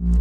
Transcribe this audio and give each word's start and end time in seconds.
Welcome 0.00 0.16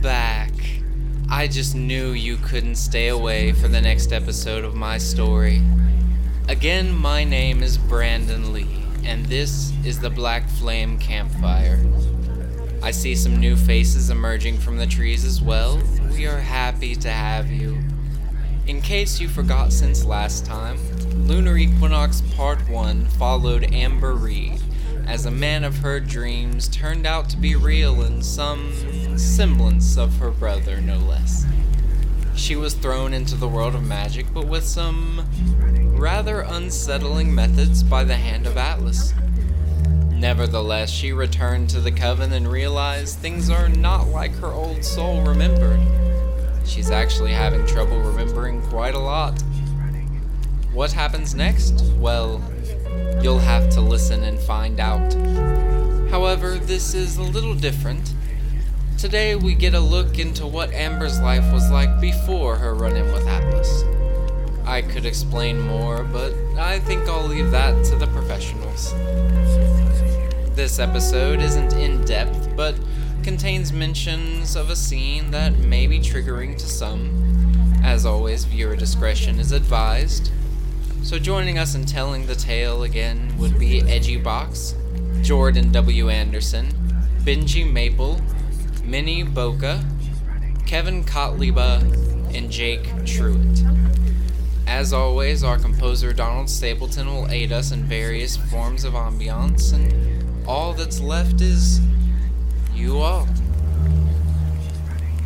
back. 0.00 0.50
I 1.28 1.46
just 1.46 1.74
knew 1.74 2.12
you 2.12 2.38
couldn't 2.38 2.76
stay 2.76 3.08
away 3.08 3.52
for 3.52 3.68
the 3.68 3.82
next 3.82 4.12
episode 4.12 4.64
of 4.64 4.74
my 4.74 4.96
story. 4.96 5.60
Again, 6.48 6.94
my 6.94 7.22
name 7.22 7.62
is 7.62 7.76
Brandon 7.76 8.54
Lee, 8.54 8.85
and 9.06 9.24
this 9.26 9.72
is 9.84 10.00
the 10.00 10.10
Black 10.10 10.48
Flame 10.48 10.98
Campfire. 10.98 11.80
I 12.82 12.90
see 12.90 13.14
some 13.14 13.36
new 13.36 13.56
faces 13.56 14.10
emerging 14.10 14.58
from 14.58 14.78
the 14.78 14.86
trees 14.86 15.24
as 15.24 15.40
well. 15.40 15.80
We 16.10 16.26
are 16.26 16.40
happy 16.40 16.96
to 16.96 17.10
have 17.10 17.48
you. 17.48 17.78
In 18.66 18.82
case 18.82 19.20
you 19.20 19.28
forgot 19.28 19.72
since 19.72 20.04
last 20.04 20.44
time, 20.44 20.78
Lunar 21.28 21.56
Equinox 21.56 22.20
Part 22.34 22.68
1 22.68 23.06
followed 23.10 23.72
Amber 23.72 24.14
Reed, 24.14 24.60
as 25.06 25.24
a 25.24 25.30
man 25.30 25.62
of 25.62 25.76
her 25.78 26.00
dreams 26.00 26.66
turned 26.68 27.06
out 27.06 27.28
to 27.30 27.36
be 27.36 27.54
real 27.54 28.02
in 28.02 28.22
some 28.22 28.72
semblance 29.16 29.96
of 29.96 30.16
her 30.18 30.32
brother, 30.32 30.80
no 30.80 30.98
less. 30.98 31.46
She 32.46 32.54
was 32.54 32.74
thrown 32.74 33.12
into 33.12 33.34
the 33.34 33.48
world 33.48 33.74
of 33.74 33.84
magic, 33.84 34.32
but 34.32 34.46
with 34.46 34.64
some 34.64 35.26
rather 35.96 36.42
unsettling 36.42 37.34
methods 37.34 37.82
by 37.82 38.04
the 38.04 38.14
hand 38.14 38.46
of 38.46 38.56
Atlas. 38.56 39.12
Nevertheless, 40.12 40.88
she 40.88 41.12
returned 41.12 41.68
to 41.70 41.80
the 41.80 41.90
coven 41.90 42.32
and 42.32 42.46
realized 42.46 43.18
things 43.18 43.50
are 43.50 43.68
not 43.68 44.06
like 44.10 44.32
her 44.36 44.52
old 44.52 44.84
soul 44.84 45.22
remembered. 45.22 45.80
She's 46.64 46.88
actually 46.88 47.32
having 47.32 47.66
trouble 47.66 47.98
remembering 47.98 48.62
quite 48.62 48.94
a 48.94 49.00
lot. 49.00 49.42
What 50.72 50.92
happens 50.92 51.34
next? 51.34 51.82
Well, 51.96 52.40
you'll 53.20 53.40
have 53.40 53.70
to 53.70 53.80
listen 53.80 54.22
and 54.22 54.38
find 54.38 54.78
out. 54.78 55.12
However, 56.12 56.58
this 56.58 56.94
is 56.94 57.16
a 57.16 57.22
little 57.22 57.54
different. 57.54 58.14
Today 58.98 59.36
we 59.36 59.54
get 59.54 59.74
a 59.74 59.80
look 59.80 60.18
into 60.18 60.46
what 60.46 60.72
Amber's 60.72 61.20
life 61.20 61.52
was 61.52 61.70
like 61.70 62.00
before 62.00 62.56
her 62.56 62.74
run 62.74 62.96
in 62.96 63.12
with 63.12 63.26
Atlas. 63.26 63.84
I 64.64 64.80
could 64.80 65.04
explain 65.04 65.60
more, 65.60 66.02
but 66.02 66.32
I 66.56 66.78
think 66.78 67.06
I'll 67.06 67.26
leave 67.26 67.50
that 67.50 67.84
to 67.86 67.96
the 67.96 68.06
professionals. 68.06 68.94
This 70.56 70.78
episode 70.78 71.40
isn't 71.40 71.74
in 71.74 72.06
depth, 72.06 72.56
but 72.56 72.74
contains 73.22 73.70
mentions 73.70 74.56
of 74.56 74.70
a 74.70 74.76
scene 74.76 75.30
that 75.30 75.58
may 75.58 75.86
be 75.86 75.98
triggering 75.98 76.56
to 76.56 76.66
some. 76.66 77.10
As 77.84 78.06
always, 78.06 78.46
viewer 78.46 78.76
discretion 78.76 79.38
is 79.38 79.52
advised. 79.52 80.32
So, 81.02 81.18
joining 81.18 81.58
us 81.58 81.74
in 81.74 81.84
telling 81.84 82.24
the 82.24 82.34
tale 82.34 82.82
again 82.82 83.36
would 83.36 83.58
be 83.58 83.82
Edgy 83.82 84.16
Box, 84.16 84.74
Jordan 85.20 85.70
W. 85.70 86.08
Anderson, 86.08 86.72
Benji 87.24 87.70
Maple, 87.70 88.22
Minnie 88.86 89.24
Boca, 89.24 89.84
Kevin 90.64 91.02
Kotliba, 91.02 91.82
and 92.32 92.48
Jake 92.50 92.84
Truitt. 93.04 93.64
As 94.68 94.92
always, 94.92 95.42
our 95.42 95.58
composer 95.58 96.12
Donald 96.12 96.48
Stapleton 96.48 97.08
will 97.08 97.28
aid 97.28 97.50
us 97.50 97.72
in 97.72 97.82
various 97.82 98.36
forms 98.36 98.84
of 98.84 98.92
ambiance, 98.92 99.72
and 99.72 100.46
all 100.46 100.72
that's 100.72 101.00
left 101.00 101.40
is 101.40 101.80
you 102.72 102.98
all. 102.98 103.26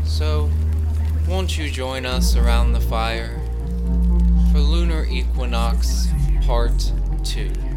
So, 0.05 0.51
won't 1.29 1.59
you 1.59 1.71
join 1.71 2.07
us 2.07 2.37
around 2.37 2.73
the 2.73 2.81
fire 2.81 3.39
for 4.53 4.61
Lunar 4.61 5.05
Equinox 5.05 6.09
Part 6.47 6.93
2? 7.25 7.70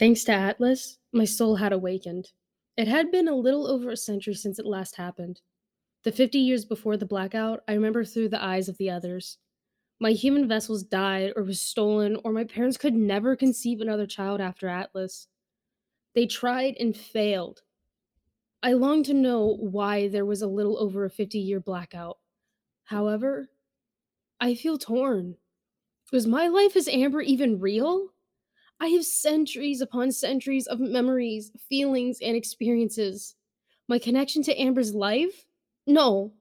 Thanks 0.00 0.24
to 0.24 0.32
Atlas, 0.32 0.96
my 1.12 1.26
soul 1.26 1.56
had 1.56 1.74
awakened. 1.74 2.32
It 2.74 2.88
had 2.88 3.10
been 3.10 3.28
a 3.28 3.34
little 3.34 3.66
over 3.66 3.90
a 3.90 3.98
century 3.98 4.32
since 4.32 4.58
it 4.58 4.64
last 4.64 4.96
happened. 4.96 5.42
The 6.04 6.10
50 6.10 6.38
years 6.38 6.64
before 6.64 6.96
the 6.96 7.04
blackout, 7.04 7.62
I 7.68 7.74
remember 7.74 8.02
through 8.06 8.30
the 8.30 8.42
eyes 8.42 8.66
of 8.66 8.78
the 8.78 8.88
others. 8.88 9.36
My 10.00 10.12
human 10.12 10.48
vessels 10.48 10.84
died 10.84 11.34
or 11.36 11.42
was 11.42 11.60
stolen, 11.60 12.16
or 12.24 12.32
my 12.32 12.44
parents 12.44 12.78
could 12.78 12.94
never 12.94 13.36
conceive 13.36 13.82
another 13.82 14.06
child 14.06 14.40
after 14.40 14.68
Atlas. 14.68 15.28
They 16.14 16.24
tried 16.24 16.76
and 16.80 16.96
failed. 16.96 17.60
I 18.62 18.72
longed 18.72 19.04
to 19.04 19.12
know 19.12 19.54
why 19.60 20.08
there 20.08 20.24
was 20.24 20.40
a 20.40 20.46
little 20.46 20.78
over 20.78 21.04
a 21.04 21.10
50 21.10 21.38
year 21.38 21.60
blackout. 21.60 22.16
However, 22.84 23.50
I 24.40 24.54
feel 24.54 24.78
torn. 24.78 25.36
Was 26.10 26.26
my 26.26 26.48
life 26.48 26.74
as 26.74 26.88
Amber 26.88 27.20
even 27.20 27.60
real? 27.60 28.14
I 28.80 28.88
have 28.88 29.04
centuries 29.04 29.82
upon 29.82 30.10
centuries 30.12 30.66
of 30.66 30.80
memories, 30.80 31.52
feelings, 31.68 32.18
and 32.22 32.34
experiences. 32.34 33.34
My 33.86 33.98
connection 33.98 34.42
to 34.44 34.58
Amber's 34.58 34.94
life? 34.94 35.44
No. 35.86 36.32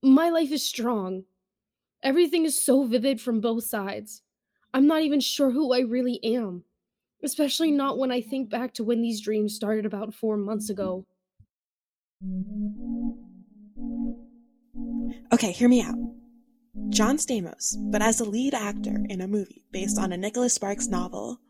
My 0.00 0.28
life 0.28 0.52
is 0.52 0.64
strong. 0.64 1.24
Everything 2.02 2.44
is 2.44 2.64
so 2.64 2.84
vivid 2.84 3.20
from 3.20 3.40
both 3.40 3.64
sides. 3.64 4.22
I'm 4.72 4.86
not 4.86 5.02
even 5.02 5.18
sure 5.18 5.50
who 5.50 5.72
I 5.72 5.80
really 5.80 6.22
am, 6.24 6.64
especially 7.22 7.72
not 7.72 7.98
when 7.98 8.12
I 8.12 8.20
think 8.20 8.48
back 8.48 8.74
to 8.74 8.84
when 8.84 9.02
these 9.02 9.20
dreams 9.20 9.54
started 9.54 9.84
about 9.84 10.14
four 10.14 10.36
months 10.36 10.70
ago. 10.70 11.04
Okay, 15.32 15.50
hear 15.50 15.68
me 15.68 15.82
out. 15.82 15.96
John 16.90 17.16
Stamos, 17.16 17.74
but 17.90 18.02
as 18.02 18.20
a 18.20 18.24
lead 18.24 18.54
actor 18.54 19.04
in 19.08 19.20
a 19.20 19.28
movie 19.28 19.64
based 19.72 19.98
on 19.98 20.12
a 20.12 20.16
Nicholas 20.16 20.54
Sparks 20.54 20.88
novel. 20.88 21.40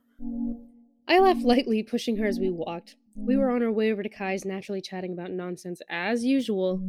I 1.13 1.19
laughed 1.19 1.43
lightly, 1.43 1.83
pushing 1.83 2.17
her 2.17 2.27
as 2.27 2.41
we 2.41 2.51
walked. 2.51 2.97
We 3.15 3.37
were 3.37 3.51
on 3.51 3.63
our 3.63 3.71
way 3.71 3.93
over 3.93 4.03
to 4.03 4.09
Kai's, 4.09 4.47
naturally 4.47 4.81
chatting 4.81 5.13
about 5.13 5.31
nonsense 5.31 5.83
as 5.91 6.25
usual. 6.25 6.81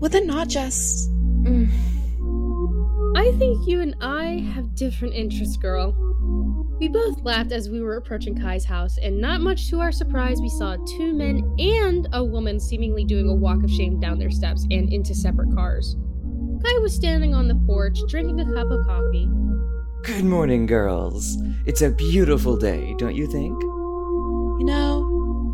Would 0.00 0.14
it 0.14 0.26
not 0.26 0.48
just. 0.48 1.10
Mm. 1.10 1.70
I 3.16 3.32
think 3.38 3.66
you 3.66 3.80
and 3.80 3.96
I 4.02 4.46
have 4.52 4.74
different 4.74 5.14
interests, 5.14 5.56
girl. 5.56 5.94
We 6.78 6.88
both 6.88 7.22
laughed 7.22 7.50
as 7.50 7.70
we 7.70 7.80
were 7.80 7.96
approaching 7.96 8.38
Kai's 8.38 8.66
house, 8.66 8.98
and 8.98 9.18
not 9.18 9.40
much 9.40 9.70
to 9.70 9.80
our 9.80 9.90
surprise, 9.90 10.42
we 10.42 10.50
saw 10.50 10.76
two 10.86 11.14
men 11.14 11.50
and 11.58 12.08
a 12.12 12.22
woman 12.22 12.60
seemingly 12.60 13.06
doing 13.06 13.30
a 13.30 13.34
walk 13.34 13.64
of 13.64 13.70
shame 13.70 13.98
down 13.98 14.18
their 14.18 14.30
steps 14.30 14.66
and 14.70 14.92
into 14.92 15.14
separate 15.14 15.54
cars. 15.54 15.96
Kai 16.62 16.78
was 16.80 16.94
standing 16.94 17.34
on 17.34 17.48
the 17.48 17.58
porch, 17.66 17.98
drinking 18.06 18.40
a 18.40 18.52
cup 18.52 18.70
of 18.70 18.84
coffee. 18.84 19.30
Good 20.02 20.26
morning, 20.26 20.66
girls. 20.66 21.38
It's 21.68 21.82
a 21.82 21.90
beautiful 21.90 22.56
day, 22.56 22.94
don't 22.96 23.14
you 23.14 23.26
think? 23.26 23.62
You 23.62 24.64
know, 24.64 25.04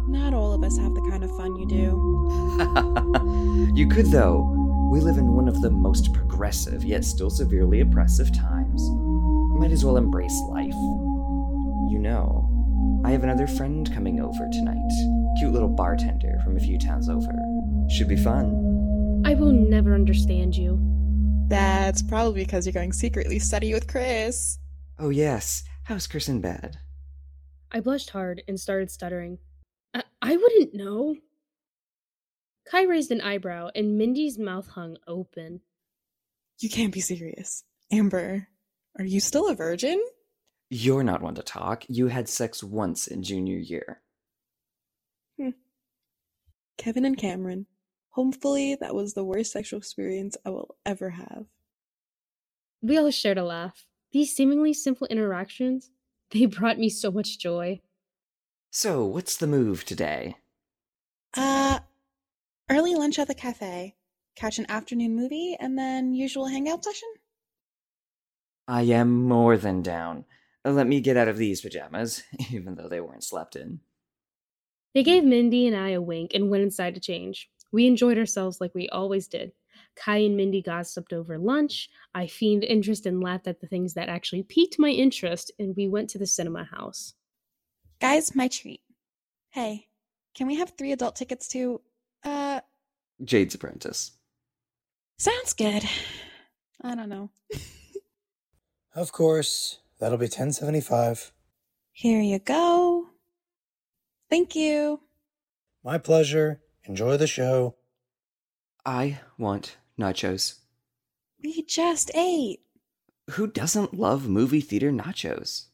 not 0.06 0.32
all 0.32 0.52
of 0.52 0.62
us 0.62 0.78
have 0.78 0.94
the 0.94 1.00
kind 1.10 1.24
of 1.24 1.36
fun 1.36 1.56
you 1.56 1.66
do. 1.66 3.72
you 3.76 3.88
could, 3.88 4.12
though. 4.12 4.48
We 4.92 5.00
live 5.00 5.18
in 5.18 5.32
one 5.32 5.48
of 5.48 5.60
the 5.60 5.70
most 5.70 6.14
progressive, 6.14 6.84
yet 6.84 7.04
still 7.04 7.30
severely 7.30 7.80
oppressive 7.80 8.32
times. 8.32 8.80
Might 9.58 9.72
as 9.72 9.84
well 9.84 9.96
embrace 9.96 10.40
life. 10.50 10.72
You 11.90 11.98
know, 11.98 13.02
I 13.04 13.10
have 13.10 13.24
another 13.24 13.48
friend 13.48 13.92
coming 13.92 14.20
over 14.20 14.48
tonight. 14.52 15.36
Cute 15.40 15.52
little 15.52 15.68
bartender 15.68 16.38
from 16.44 16.56
a 16.56 16.60
few 16.60 16.78
towns 16.78 17.08
over. 17.08 17.32
Should 17.90 18.08
be 18.08 18.16
fun. 18.16 19.24
I 19.26 19.34
will 19.34 19.50
never 19.50 19.96
understand 19.96 20.54
you. 20.54 20.78
That's 21.48 22.02
probably 22.02 22.44
because 22.44 22.66
you're 22.66 22.72
going 22.72 22.92
secretly 22.92 23.40
study 23.40 23.74
with 23.74 23.88
Chris. 23.88 24.60
Oh, 25.00 25.08
yes. 25.08 25.64
How's 25.84 26.06
Chris 26.06 26.30
in 26.30 26.40
bed? 26.40 26.78
I 27.70 27.80
blushed 27.80 28.10
hard 28.10 28.42
and 28.48 28.58
started 28.58 28.90
stuttering. 28.90 29.38
I, 29.92 30.02
I 30.22 30.34
wouldn't 30.34 30.74
know. 30.74 31.16
Kai 32.66 32.84
raised 32.84 33.10
an 33.10 33.20
eyebrow, 33.20 33.68
and 33.74 33.98
Mindy's 33.98 34.38
mouth 34.38 34.68
hung 34.68 34.96
open. 35.06 35.60
You 36.58 36.70
can't 36.70 36.94
be 36.94 37.00
serious. 37.00 37.64
Amber, 37.92 38.48
are 38.98 39.04
you 39.04 39.20
still 39.20 39.50
a 39.50 39.54
virgin? 39.54 40.02
You're 40.70 41.04
not 41.04 41.20
one 41.20 41.34
to 41.34 41.42
talk. 41.42 41.84
You 41.88 42.06
had 42.06 42.30
sex 42.30 42.64
once 42.64 43.06
in 43.06 43.22
junior 43.22 43.58
year. 43.58 44.00
Hmm. 45.38 45.50
Kevin 46.78 47.04
and 47.04 47.18
Cameron. 47.18 47.66
Hopefully, 48.08 48.78
that 48.80 48.94
was 48.94 49.12
the 49.12 49.24
worst 49.24 49.52
sexual 49.52 49.80
experience 49.80 50.34
I 50.46 50.50
will 50.50 50.76
ever 50.86 51.10
have. 51.10 51.44
We 52.80 52.96
all 52.96 53.10
shared 53.10 53.36
a 53.36 53.44
laugh. 53.44 53.84
These 54.14 54.32
seemingly 54.32 54.72
simple 54.72 55.08
interactions, 55.08 55.90
they 56.30 56.46
brought 56.46 56.78
me 56.78 56.88
so 56.88 57.10
much 57.10 57.36
joy. 57.36 57.82
So, 58.70 59.04
what's 59.04 59.36
the 59.36 59.48
move 59.48 59.84
today? 59.84 60.36
Uh, 61.36 61.80
early 62.70 62.94
lunch 62.94 63.18
at 63.18 63.26
the 63.26 63.34
cafe, 63.34 63.96
catch 64.36 64.60
an 64.60 64.66
afternoon 64.70 65.16
movie, 65.16 65.56
and 65.58 65.76
then 65.76 66.14
usual 66.14 66.46
hangout 66.46 66.84
session? 66.84 67.08
I 68.68 68.82
am 68.82 69.24
more 69.24 69.56
than 69.56 69.82
down. 69.82 70.26
Let 70.64 70.86
me 70.86 71.00
get 71.00 71.16
out 71.16 71.26
of 71.26 71.36
these 71.36 71.60
pajamas, 71.60 72.22
even 72.52 72.76
though 72.76 72.88
they 72.88 73.00
weren't 73.00 73.24
slept 73.24 73.56
in. 73.56 73.80
They 74.94 75.02
gave 75.02 75.24
Mindy 75.24 75.66
and 75.66 75.76
I 75.76 75.90
a 75.90 76.00
wink 76.00 76.34
and 76.34 76.50
went 76.50 76.62
inside 76.62 76.94
to 76.94 77.00
change. 77.00 77.50
We 77.72 77.88
enjoyed 77.88 78.16
ourselves 78.16 78.60
like 78.60 78.76
we 78.76 78.88
always 78.90 79.26
did. 79.26 79.54
Kai 79.96 80.18
and 80.18 80.36
Mindy 80.36 80.62
gossiped 80.62 81.12
over 81.12 81.38
lunch. 81.38 81.88
I 82.14 82.26
feigned 82.26 82.64
interest 82.64 83.06
and 83.06 83.22
laughed 83.22 83.46
at 83.46 83.60
the 83.60 83.66
things 83.66 83.94
that 83.94 84.08
actually 84.08 84.42
piqued 84.42 84.78
my 84.78 84.88
interest, 84.88 85.52
and 85.58 85.74
we 85.76 85.88
went 85.88 86.10
to 86.10 86.18
the 86.18 86.26
cinema 86.26 86.64
house. 86.64 87.14
Guys, 88.00 88.34
my 88.34 88.48
treat. 88.48 88.80
Hey, 89.50 89.86
can 90.34 90.46
we 90.46 90.56
have 90.56 90.72
three 90.76 90.92
adult 90.92 91.16
tickets 91.16 91.46
to, 91.48 91.80
uh, 92.24 92.60
Jade's 93.22 93.54
apprentice. 93.54 94.12
sounds 95.18 95.52
good. 95.52 95.84
I 96.82 96.94
don't 96.94 97.08
know. 97.08 97.30
Of 98.94 99.10
course. 99.10 99.78
That'll 99.98 100.18
be 100.18 100.26
1075. 100.26 101.32
Here 101.90 102.20
you 102.20 102.38
go. 102.38 103.06
Thank 104.30 104.54
you. 104.54 105.00
My 105.82 105.98
pleasure. 105.98 106.60
Enjoy 106.84 107.16
the 107.16 107.26
show. 107.26 107.74
I 108.86 109.20
want 109.38 109.78
nachos. 109.98 110.60
We 111.42 111.62
just 111.62 112.10
ate. 112.14 112.60
Who 113.30 113.46
doesn't 113.46 113.94
love 113.94 114.28
movie 114.28 114.60
theater 114.60 114.90
nachos? 114.90 115.66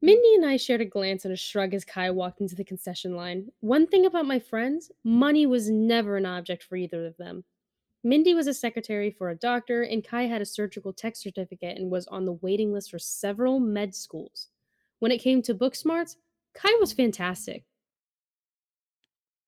Mindy 0.00 0.34
and 0.34 0.44
I 0.44 0.56
shared 0.56 0.80
a 0.80 0.84
glance 0.84 1.24
and 1.24 1.32
a 1.32 1.36
shrug 1.36 1.74
as 1.74 1.84
Kai 1.84 2.10
walked 2.10 2.40
into 2.40 2.56
the 2.56 2.64
concession 2.64 3.14
line. 3.14 3.52
One 3.60 3.86
thing 3.86 4.04
about 4.04 4.26
my 4.26 4.40
friends 4.40 4.90
money 5.04 5.46
was 5.46 5.70
never 5.70 6.16
an 6.16 6.26
object 6.26 6.64
for 6.64 6.74
either 6.74 7.06
of 7.06 7.16
them. 7.18 7.44
Mindy 8.02 8.34
was 8.34 8.48
a 8.48 8.54
secretary 8.54 9.12
for 9.12 9.30
a 9.30 9.36
doctor, 9.36 9.82
and 9.82 10.02
Kai 10.02 10.24
had 10.24 10.42
a 10.42 10.46
surgical 10.46 10.92
tech 10.92 11.14
certificate 11.14 11.78
and 11.78 11.88
was 11.88 12.08
on 12.08 12.26
the 12.26 12.32
waiting 12.32 12.72
list 12.72 12.90
for 12.90 12.98
several 12.98 13.60
med 13.60 13.94
schools. 13.94 14.48
When 14.98 15.12
it 15.12 15.22
came 15.22 15.40
to 15.42 15.54
book 15.54 15.76
smarts, 15.76 16.16
Kai 16.52 16.72
was 16.80 16.92
fantastic. 16.92 17.64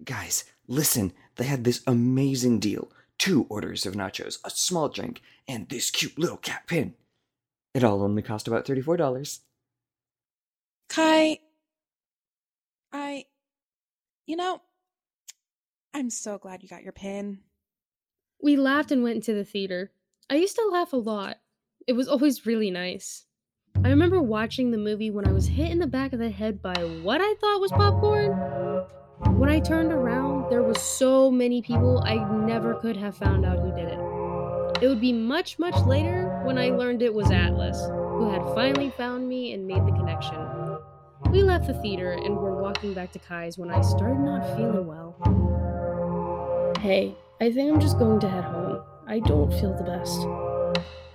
Guys, 0.05 0.45
listen, 0.69 1.13
they 1.35 1.45
had 1.45 1.65
this 1.65 1.83
amazing 1.87 2.61
deal. 2.61 2.93
Two 3.19 3.47
orders 3.49 3.87
of 3.87 3.95
nachos, 3.95 4.39
a 4.45 4.51
small 4.51 4.89
drink, 4.89 5.23
and 5.47 5.69
this 5.69 5.91
cute 5.91 6.19
little 6.19 6.37
cat 6.37 6.65
pin. 6.67 6.95
It 7.75 7.85
all 7.85 8.03
only 8.03 8.23
cost 8.23 8.47
about 8.47 8.65
$34. 8.65 9.41
Kai, 10.89 11.39
I, 12.93 13.25
you 14.27 14.37
know, 14.37 14.61
I'm 15.93 16.11
so 16.11 16.39
glad 16.39 16.63
you 16.63 16.69
got 16.69 16.83
your 16.83 16.93
pin. 16.93 17.39
We 18.43 18.57
laughed 18.57 18.93
and 18.93 19.03
went 19.03 19.17
into 19.17 19.33
the 19.35 19.45
theater. 19.45 19.91
I 20.29 20.37
used 20.37 20.57
to 20.57 20.69
laugh 20.73 20.93
a 20.93 20.97
lot. 20.97 21.39
It 21.87 21.95
was 21.95 22.09
always 22.09 22.47
really 22.47 22.71
nice. 22.71 23.27
I 23.85 23.91
remember 23.91 24.21
watching 24.21 24.71
the 24.71 24.79
movie 24.79 25.11
when 25.11 25.27
I 25.27 25.33
was 25.33 25.47
hit 25.47 25.71
in 25.71 25.79
the 25.79 25.87
back 25.87 26.13
of 26.13 26.19
the 26.19 26.31
head 26.31 26.63
by 26.63 26.75
what 27.03 27.21
I 27.21 27.35
thought 27.35 27.61
was 27.61 27.73
popcorn. 27.73 28.33
When 29.39 29.51
I 29.51 29.61
turned 29.61 29.93
around, 29.93 30.34
there 30.51 30.63
was 30.63 30.81
so 30.81 31.31
many 31.31 31.63
people 31.63 32.03
I 32.05 32.17
never 32.47 32.75
could 32.75 32.97
have 32.97 33.17
found 33.17 33.45
out 33.45 33.59
who 33.59 33.71
did 33.75 33.89
it. 33.89 33.99
It 34.83 34.89
would 34.89 35.01
be 35.01 35.13
much, 35.13 35.59
much 35.59 35.77
later 35.87 36.41
when 36.45 36.59
I 36.59 36.71
learned 36.71 37.03
it 37.03 37.15
was 37.15 37.31
Atlas, 37.31 37.81
who 37.87 38.31
had 38.31 38.43
finally 38.55 38.91
found 38.91 39.29
me 39.29 39.53
and 39.55 39.67
made 39.67 39.87
the 39.87 39.93
connection. 39.93 40.37
We 41.31 41.43
left 41.43 41.67
the 41.67 41.75
theater 41.75 42.13
and 42.13 42.37
were 42.37 42.61
walking 42.61 42.93
back 42.93 43.13
to 43.13 43.19
Kai's 43.19 43.57
when 43.57 43.71
I 43.71 43.81
started 43.81 44.21
not 44.21 44.45
feeling 44.57 44.87
well. 44.87 45.17
Hey, 46.81 47.15
I 47.41 47.51
think 47.51 47.73
I'm 47.73 47.81
just 47.81 47.99
going 47.99 48.21
to 48.21 48.29
head 48.29 48.45
home. 48.45 48.83
I 49.07 49.21
don't 49.21 49.51
feel 49.53 49.75
the 49.75 49.85
best. 49.85 50.21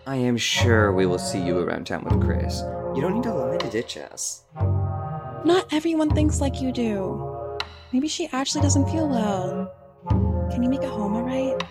I 0.07 0.15
am 0.15 0.37
sure 0.37 0.91
we 0.91 1.05
will 1.05 1.19
see 1.19 1.39
you 1.39 1.59
around 1.59 1.85
town 1.85 2.03
with 2.03 2.19
Chris. 2.21 2.61
You 2.95 3.01
don't 3.01 3.13
need 3.13 3.23
to 3.23 3.33
lie 3.33 3.57
to 3.57 3.69
ditch 3.69 3.97
us. 3.97 4.43
Not 5.45 5.71
everyone 5.71 6.09
thinks 6.09 6.41
like 6.41 6.59
you 6.59 6.71
do. 6.71 7.28
Maybe 7.91 8.07
she 8.07 8.27
actually 8.31 8.61
doesn't 8.61 8.89
feel 8.89 9.09
well. 9.09 9.73
Can 10.51 10.61
you 10.61 10.69
make 10.69 10.83
it 10.83 10.89
home 10.89 11.15
alright? 11.15 11.61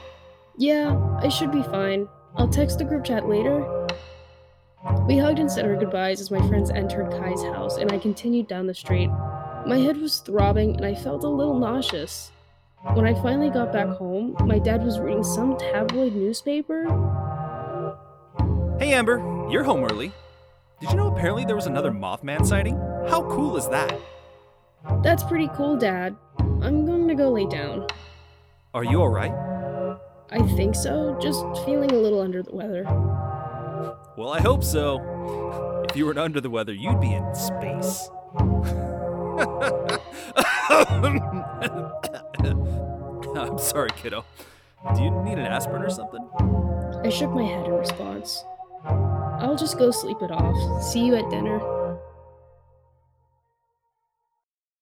Yeah, 0.56 0.98
I 1.22 1.28
should 1.28 1.52
be 1.52 1.62
fine. 1.62 2.08
I'll 2.36 2.48
text 2.48 2.78
the 2.78 2.84
group 2.84 3.04
chat 3.04 3.28
later. 3.28 3.86
We 5.06 5.18
hugged 5.18 5.38
and 5.38 5.50
said 5.50 5.64
our 5.64 5.76
goodbyes 5.76 6.20
as 6.20 6.30
my 6.30 6.46
friends 6.48 6.70
entered 6.70 7.10
Kai's 7.12 7.42
house, 7.42 7.76
and 7.76 7.92
I 7.92 7.98
continued 7.98 8.48
down 8.48 8.66
the 8.66 8.74
street. 8.74 9.10
My 9.66 9.78
head 9.78 9.96
was 9.96 10.18
throbbing, 10.18 10.76
and 10.76 10.84
I 10.84 10.94
felt 10.94 11.24
a 11.24 11.28
little 11.28 11.58
nauseous. 11.58 12.32
When 12.94 13.06
I 13.06 13.14
finally 13.14 13.50
got 13.50 13.72
back 13.72 13.88
home, 13.88 14.36
my 14.44 14.58
dad 14.58 14.84
was 14.84 14.98
reading 14.98 15.24
some 15.24 15.56
tabloid 15.56 16.14
newspaper. 16.14 16.84
Hey 18.78 18.92
Amber, 18.92 19.18
you're 19.50 19.64
home 19.64 19.84
early. 19.84 20.12
Did 20.80 20.90
you 20.90 20.96
know 20.96 21.12
apparently 21.12 21.44
there 21.44 21.56
was 21.56 21.66
another 21.66 21.90
Mothman 21.90 22.46
sighting? 22.46 22.76
How 23.08 23.22
cool 23.30 23.56
is 23.56 23.68
that? 23.68 23.98
That's 25.08 25.24
pretty 25.24 25.48
cool, 25.54 25.74
Dad. 25.74 26.14
I'm 26.38 26.84
going 26.84 27.08
to 27.08 27.14
go 27.14 27.30
lay 27.30 27.46
down. 27.46 27.86
Are 28.74 28.84
you 28.84 29.00
alright? 29.00 29.32
I 30.30 30.46
think 30.54 30.74
so, 30.74 31.18
just 31.18 31.46
feeling 31.64 31.90
a 31.92 31.94
little 31.94 32.20
under 32.20 32.42
the 32.42 32.54
weather. 32.54 32.84
Well, 34.18 34.28
I 34.28 34.40
hope 34.42 34.62
so. 34.62 35.86
If 35.88 35.96
you 35.96 36.04
weren't 36.04 36.18
under 36.18 36.42
the 36.42 36.50
weather, 36.50 36.74
you'd 36.74 37.00
be 37.00 37.14
in 37.14 37.34
space. 37.34 38.10
I'm 43.34 43.58
sorry, 43.58 43.88
kiddo. 43.96 44.26
Do 44.94 45.02
you 45.02 45.10
need 45.22 45.38
an 45.38 45.46
aspirin 45.46 45.84
or 45.84 45.88
something? 45.88 46.28
I 47.02 47.08
shook 47.08 47.30
my 47.30 47.44
head 47.44 47.64
in 47.64 47.72
response. 47.72 48.44
I'll 48.84 49.56
just 49.56 49.78
go 49.78 49.90
sleep 49.90 50.18
it 50.20 50.30
off. 50.30 50.82
See 50.82 51.02
you 51.02 51.14
at 51.14 51.30
dinner. 51.30 51.77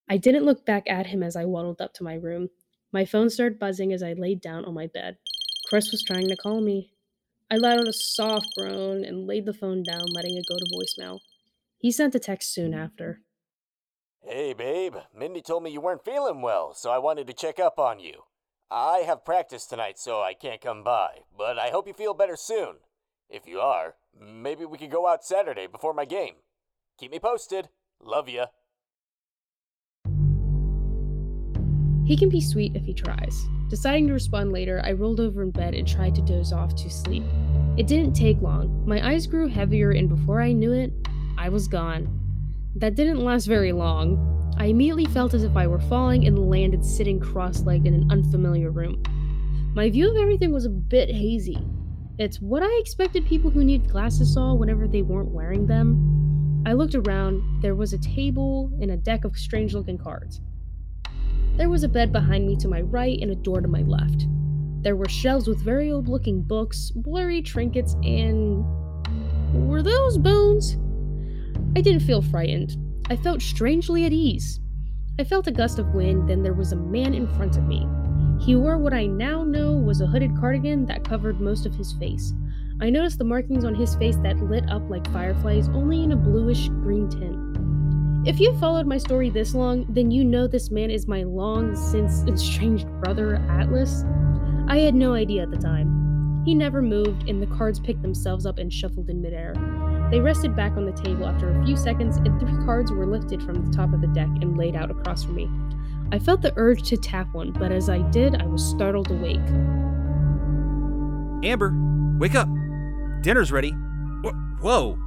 I 0.09 0.17
didn't 0.17 0.45
look 0.45 0.65
back 0.65 0.89
at 0.89 1.07
him 1.07 1.23
as 1.23 1.37
I 1.37 1.45
waddled 1.45 1.81
up 1.81 1.93
to 1.95 2.05
my 2.05 2.15
room. 2.15 2.49
My 2.93 3.05
phone 3.05 3.29
started 3.29 3.59
buzzing 3.59 3.93
as 3.93 4.03
I 4.03 4.13
laid 4.13 4.41
down 4.41 4.65
on 4.65 4.75
my 4.75 4.87
bed. 4.87 5.19
Chris 5.69 5.91
was 5.91 6.03
trying 6.03 6.29
to 6.29 6.37
call 6.37 6.61
me. 6.61 6.93
I 7.51 7.57
let 7.57 7.79
out 7.79 7.89
a 7.89 7.93
soft 7.93 8.49
groan 8.57 9.05
and 9.05 9.27
laid 9.27 9.47
the 9.47 9.53
phone 9.53 9.83
down, 9.83 10.05
letting 10.15 10.37
it 10.37 10.47
go 10.49 10.57
to 10.57 10.77
voicemail. 10.77 11.19
He 11.79 11.91
sent 11.91 12.15
a 12.15 12.21
text 12.21 12.55
soon 12.55 12.75
after. 12.75 13.21
Hey, 14.23 14.55
babe. 14.55 14.97
Mindy 15.15 15.43
told 15.43 15.63
me 15.63 15.71
you 15.71 15.81
weren't 15.81 16.05
feeling 16.05 16.43
well, 16.43 16.75
so 16.75 16.91
I 16.91 16.99
wanted 16.99 17.27
to 17.29 17.33
check 17.33 17.61
up 17.61 17.79
on 17.79 18.01
you. 18.01 18.23
I 18.71 19.05
have 19.07 19.25
practice 19.25 19.67
tonight, 19.67 19.99
so 19.99 20.21
I 20.21 20.35
can't 20.35 20.61
come 20.61 20.83
by, 20.83 21.21
but 21.37 21.59
I 21.59 21.71
hope 21.71 21.87
you 21.87 21.95
feel 21.95 22.15
better 22.15 22.35
soon. 22.37 22.77
If 23.29 23.47
you 23.47 23.61
are, 23.61 23.95
maybe 24.21 24.65
we 24.65 24.79
could 24.79 24.91
go 24.91 25.07
out 25.07 25.25
Saturday 25.25 25.67
before 25.67 25.95
my 25.95 26.05
game. 26.05 26.35
Keep 26.99 27.13
me 27.13 27.19
posted. 27.21 27.69
Love 28.03 28.29
ya. 28.29 28.47
He 32.07 32.17
can 32.17 32.29
be 32.29 32.41
sweet 32.41 32.77
if 32.77 32.85
he 32.85 32.95
tries. 32.95 33.49
Deciding 33.69 34.07
to 34.07 34.13
respond 34.13 34.53
later, 34.53 34.81
I 34.85 34.93
rolled 34.93 35.19
over 35.19 35.43
in 35.43 35.51
bed 35.51 35.75
and 35.75 35.87
tried 35.87 36.15
to 36.15 36.23
doze 36.23 36.53
off 36.53 36.77
to 36.77 36.89
sleep. 36.89 37.25
It 37.77 37.89
didn't 37.89 38.15
take 38.15 38.41
long. 38.41 38.85
My 38.87 39.05
eyes 39.05 39.27
grew 39.27 39.49
heavier, 39.49 39.91
and 39.91 40.09
before 40.09 40.41
I 40.41 40.53
knew 40.53 40.73
it, 40.73 40.93
I 41.37 41.49
was 41.49 41.67
gone. 41.67 42.09
That 42.77 42.95
didn't 42.95 43.25
last 43.25 43.47
very 43.47 43.73
long. 43.73 44.55
I 44.57 44.67
immediately 44.67 45.07
felt 45.07 45.35
as 45.35 45.43
if 45.43 45.57
I 45.57 45.67
were 45.67 45.81
falling 45.81 46.29
and 46.29 46.49
landed 46.49 46.85
sitting 46.85 47.19
cross 47.19 47.63
legged 47.63 47.89
in 47.89 47.95
an 47.95 48.11
unfamiliar 48.13 48.71
room. 48.71 49.03
My 49.75 49.91
view 49.91 50.09
of 50.09 50.17
everything 50.17 50.53
was 50.53 50.65
a 50.65 50.71
bit 50.71 51.11
hazy. 51.11 51.59
It's 52.19 52.41
what 52.41 52.63
I 52.63 52.79
expected 52.81 53.27
people 53.27 53.51
who 53.51 53.65
need 53.65 53.91
glasses 53.91 54.33
saw 54.33 54.55
whenever 54.55 54.87
they 54.87 55.03
weren't 55.03 55.33
wearing 55.33 55.67
them. 55.67 56.63
I 56.65 56.73
looked 56.73 56.95
around. 56.95 57.63
There 57.63 57.75
was 57.75 57.93
a 57.93 57.99
table 57.99 58.71
and 58.81 58.93
a 58.93 58.97
deck 58.97 59.25
of 59.25 59.37
strange 59.37 59.75
looking 59.75 59.99
cards. 59.99 60.41
There 61.57 61.71
was 61.71 61.85
a 61.85 61.89
bed 61.89 62.13
behind 62.13 62.47
me 62.47 62.55
to 62.57 62.69
my 62.69 62.83
right 62.83 63.19
and 63.21 63.31
a 63.31 63.35
door 63.35 63.63
to 63.63 63.69
my 63.69 63.81
left. 63.81 64.27
There 64.83 64.95
were 64.95 65.09
shelves 65.09 65.49
with 65.49 65.59
very 65.59 65.91
old 65.91 66.07
looking 66.07 66.43
books, 66.43 66.91
blurry 66.91 67.43
trinkets, 67.43 67.95
and. 68.03 68.65
Were 69.55 69.83
those 69.83 70.19
bones? 70.19 70.77
I 71.75 71.81
didn't 71.81 72.03
feel 72.03 72.21
frightened. 72.21 72.77
I 73.09 73.17
felt 73.17 73.41
strangely 73.41 74.05
at 74.05 74.13
ease. 74.13 74.61
I 75.19 75.25
felt 75.25 75.47
a 75.47 75.53
gust 75.53 75.79
of 75.79 75.95
wind, 75.95 76.29
then 76.29 76.43
there 76.43 76.53
was 76.53 76.73
a 76.73 76.77
man 76.77 77.15
in 77.15 77.27
front 77.27 77.57
of 77.57 77.65
me. 77.65 77.89
He 78.39 78.55
wore 78.55 78.77
what 78.77 78.93
I 78.93 79.07
now 79.07 79.43
know 79.43 79.73
was 79.73 80.03
a 80.03 80.07
hooded 80.07 80.37
cardigan 80.39 80.85
that 80.87 81.05
covered 81.05 81.41
most 81.41 81.65
of 81.65 81.75
his 81.75 81.93
face. 81.95 82.35
I 82.81 82.91
noticed 82.91 83.17
the 83.19 83.25
markings 83.25 83.65
on 83.65 83.75
his 83.75 83.95
face 83.95 84.17
that 84.19 84.37
lit 84.43 84.69
up 84.69 84.91
like 84.91 85.11
fireflies, 85.11 85.69
only 85.71 86.03
in 86.05 86.13
a 86.13 86.17
bluish 86.17 86.69
green 86.69 87.09
tint. 87.09 87.46
If 88.27 88.41
you've 88.41 88.59
followed 88.59 88.89
my 88.89 88.99
story 88.99 89.31
this 89.31 89.55
long, 89.55 89.87
then 89.89 90.11
you 90.11 90.25
know 90.25 90.49
this 90.49 90.73
man 90.73 90.91
is 90.91 91.07
my 91.07 91.23
long 91.23 91.77
since 91.77 92.25
estranged 92.25 92.89
brother, 93.01 93.37
Atlas. 93.49 94.05
I 94.67 94.79
had 94.79 94.97
no 94.97 95.15
idea 95.15 95.45
at 95.45 95.53
the 95.53 95.57
time. 95.57 96.43
He 96.45 96.53
never 96.53 96.83
moved, 96.83 97.29
and 97.29 97.41
the 97.41 97.47
cards 97.47 97.79
picked 97.79 98.03
themselves 98.03 98.45
up 98.45 98.59
and 98.59 98.73
shuffled 98.73 99.11
in 99.11 99.23
midair. 99.23 99.55
They 100.11 100.19
rested 100.19 100.57
back 100.57 100.73
on 100.73 100.87
the 100.87 101.01
table 101.01 101.25
after 101.25 101.51
a 101.51 101.65
few 101.65 101.77
seconds, 101.77 102.17
and 102.17 102.41
three 102.41 102.65
cards 102.65 102.91
were 102.91 103.07
lifted 103.07 103.41
from 103.45 103.65
the 103.65 103.71
top 103.71 103.95
of 103.95 104.01
the 104.01 104.09
deck 104.09 104.29
and 104.41 104.59
laid 104.59 104.75
out 104.75 104.91
across 104.91 105.23
from 105.23 105.37
me. 105.37 105.49
I 106.11 106.19
felt 106.19 106.43
the 106.43 106.53
urge 106.57 106.83
to 106.89 106.97
tap 106.97 107.33
one, 107.33 107.53
but 107.53 107.71
as 107.71 107.89
I 107.89 107.99
did, 108.11 108.43
I 108.43 108.47
was 108.47 108.65
startled 108.65 109.09
awake. 109.09 109.39
Amber, 111.49 111.73
wake 112.19 112.35
up. 112.35 112.49
Dinner's 113.23 113.53
ready. 113.53 113.71
Whoa. 114.61 114.99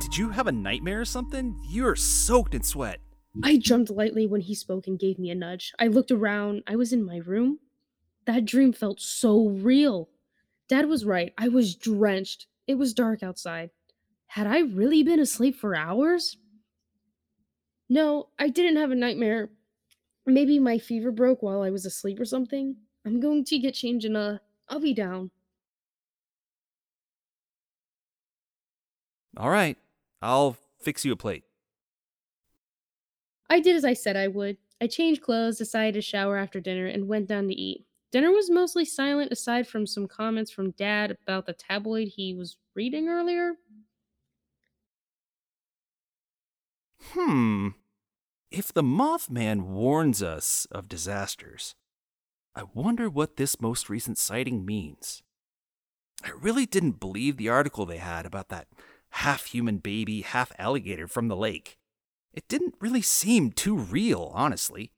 Did 0.00 0.16
you 0.16 0.30
have 0.30 0.46
a 0.46 0.52
nightmare 0.52 1.00
or 1.00 1.04
something? 1.04 1.60
You're 1.68 1.96
soaked 1.96 2.54
in 2.54 2.62
sweat. 2.62 3.00
I 3.42 3.56
jumped 3.56 3.90
lightly 3.90 4.26
when 4.26 4.40
he 4.40 4.54
spoke 4.54 4.86
and 4.86 4.98
gave 4.98 5.18
me 5.18 5.30
a 5.30 5.34
nudge. 5.34 5.72
I 5.78 5.86
looked 5.86 6.10
around. 6.10 6.62
I 6.66 6.76
was 6.76 6.92
in 6.92 7.04
my 7.04 7.18
room. 7.18 7.58
That 8.24 8.44
dream 8.44 8.72
felt 8.72 9.00
so 9.00 9.48
real. 9.48 10.08
Dad 10.68 10.86
was 10.86 11.04
right. 11.04 11.32
I 11.38 11.48
was 11.48 11.74
drenched. 11.74 12.46
It 12.66 12.76
was 12.76 12.94
dark 12.94 13.22
outside. 13.22 13.70
Had 14.28 14.46
I 14.46 14.60
really 14.60 15.02
been 15.02 15.20
asleep 15.20 15.56
for 15.56 15.74
hours? 15.74 16.36
No, 17.88 18.28
I 18.38 18.48
didn't 18.48 18.76
have 18.76 18.90
a 18.90 18.94
nightmare. 18.94 19.50
Maybe 20.26 20.58
my 20.58 20.78
fever 20.78 21.10
broke 21.10 21.42
while 21.42 21.62
I 21.62 21.70
was 21.70 21.86
asleep 21.86 22.20
or 22.20 22.24
something. 22.26 22.76
I'm 23.06 23.20
going 23.20 23.44
to 23.44 23.58
get 23.58 23.74
changed 23.74 24.04
and 24.04 24.16
uh, 24.16 24.38
I'll 24.68 24.80
be 24.80 24.92
down. 24.92 25.30
All 29.36 29.48
right. 29.48 29.78
I'll 30.22 30.56
fix 30.80 31.04
you 31.04 31.12
a 31.12 31.16
plate. 31.16 31.44
I 33.50 33.60
did 33.60 33.76
as 33.76 33.84
I 33.84 33.92
said 33.94 34.16
I 34.16 34.28
would. 34.28 34.58
I 34.80 34.86
changed 34.86 35.22
clothes, 35.22 35.58
decided 35.58 35.94
to 35.94 36.00
shower 36.02 36.36
after 36.36 36.60
dinner, 36.60 36.86
and 36.86 37.08
went 37.08 37.28
down 37.28 37.48
to 37.48 37.54
eat. 37.54 37.84
Dinner 38.10 38.30
was 38.30 38.48
mostly 38.48 38.84
silent 38.84 39.32
aside 39.32 39.66
from 39.66 39.86
some 39.86 40.06
comments 40.08 40.50
from 40.50 40.70
Dad 40.70 41.10
about 41.10 41.46
the 41.46 41.52
tabloid 41.52 42.08
he 42.08 42.32
was 42.32 42.56
reading 42.74 43.08
earlier. 43.08 43.56
Hmm. 47.00 47.68
If 48.50 48.72
the 48.72 48.82
Mothman 48.82 49.66
warns 49.68 50.22
us 50.22 50.66
of 50.66 50.88
disasters, 50.88 51.74
I 52.54 52.64
wonder 52.64 53.10
what 53.10 53.36
this 53.36 53.60
most 53.60 53.90
recent 53.90 54.18
sighting 54.18 54.66
means. 54.66 55.22
I 56.22 56.30
really 56.30 56.66
didn't 56.66 57.00
believe 57.00 57.36
the 57.36 57.48
article 57.48 57.86
they 57.86 57.98
had 57.98 58.26
about 58.26 58.48
that 58.50 58.68
half 59.18 59.46
human 59.46 59.78
baby, 59.78 60.20
half 60.20 60.52
alligator 60.58 61.08
from 61.08 61.26
the 61.26 61.36
lake. 61.36 61.76
It 62.32 62.46
didn't 62.46 62.76
really 62.80 63.02
seem 63.02 63.50
too 63.50 63.76
real, 63.76 64.30
honestly. 64.32 64.92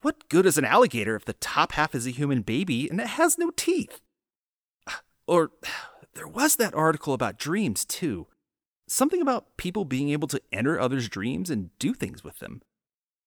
What 0.00 0.28
good 0.28 0.46
is 0.46 0.58
an 0.58 0.64
alligator 0.64 1.16
if 1.16 1.24
the 1.24 1.32
top 1.32 1.72
half 1.72 1.92
is 1.92 2.06
a 2.06 2.10
human 2.10 2.42
baby 2.42 2.88
and 2.88 3.00
it 3.00 3.08
has 3.08 3.36
no 3.38 3.50
teeth? 3.50 4.00
Or 5.26 5.50
there 6.14 6.28
was 6.28 6.56
that 6.56 6.74
article 6.74 7.12
about 7.12 7.38
dreams, 7.38 7.84
too. 7.84 8.28
Something 8.88 9.20
about 9.20 9.56
people 9.56 9.84
being 9.84 10.08
able 10.10 10.28
to 10.28 10.40
enter 10.52 10.80
others' 10.80 11.08
dreams 11.08 11.50
and 11.50 11.76
do 11.78 11.92
things 11.94 12.24
with 12.24 12.38
them. 12.38 12.62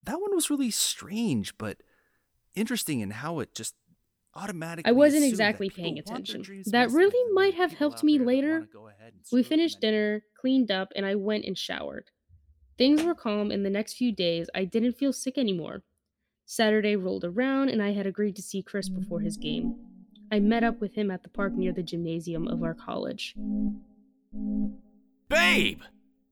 That 0.03 0.19
one 0.19 0.33
was 0.33 0.49
really 0.49 0.71
strange, 0.71 1.57
but 1.57 1.77
interesting 2.55 3.01
in 3.01 3.11
how 3.11 3.39
it 3.39 3.53
just 3.53 3.75
automatically. 4.35 4.89
I 4.89 4.93
wasn't 4.93 5.23
assumed 5.23 5.31
that 5.39 5.43
exactly 5.49 5.69
paying 5.69 5.99
attention. 5.99 6.43
That 6.67 6.91
really 6.91 7.31
might 7.33 7.55
have 7.55 7.73
helped 7.73 8.03
me 8.03 8.19
later. 8.19 8.51
wanna 8.59 8.65
go 8.71 8.87
ahead 8.87 9.13
and 9.13 9.21
We 9.31 9.43
finished 9.43 9.79
dinner, 9.79 10.23
cleaned 10.39 10.71
up, 10.71 10.91
and 10.95 11.05
I 11.05 11.15
went 11.15 11.45
and 11.45 11.57
showered. 11.57 12.11
Things 12.77 13.03
were 13.03 13.15
calm, 13.15 13.51
and 13.51 13.65
the 13.65 13.69
next 13.69 13.93
few 13.93 14.11
days 14.11 14.49
I 14.55 14.65
didn't 14.65 14.93
feel 14.93 15.13
sick 15.13 15.37
anymore. 15.37 15.83
Saturday 16.45 16.95
rolled 16.95 17.23
around, 17.23 17.69
and 17.69 17.81
I 17.81 17.91
had 17.91 18.05
agreed 18.07 18.35
to 18.37 18.41
see 18.41 18.61
Chris 18.61 18.89
before 18.89 19.19
his 19.21 19.37
game. 19.37 19.75
I 20.31 20.39
met 20.39 20.63
up 20.63 20.79
with 20.81 20.95
him 20.95 21.11
at 21.11 21.23
the 21.23 21.29
park 21.29 21.53
near 21.53 21.73
the 21.73 21.83
gymnasium 21.83 22.47
of 22.47 22.63
our 22.63 22.73
college. 22.73 23.35
Babe! 25.27 25.81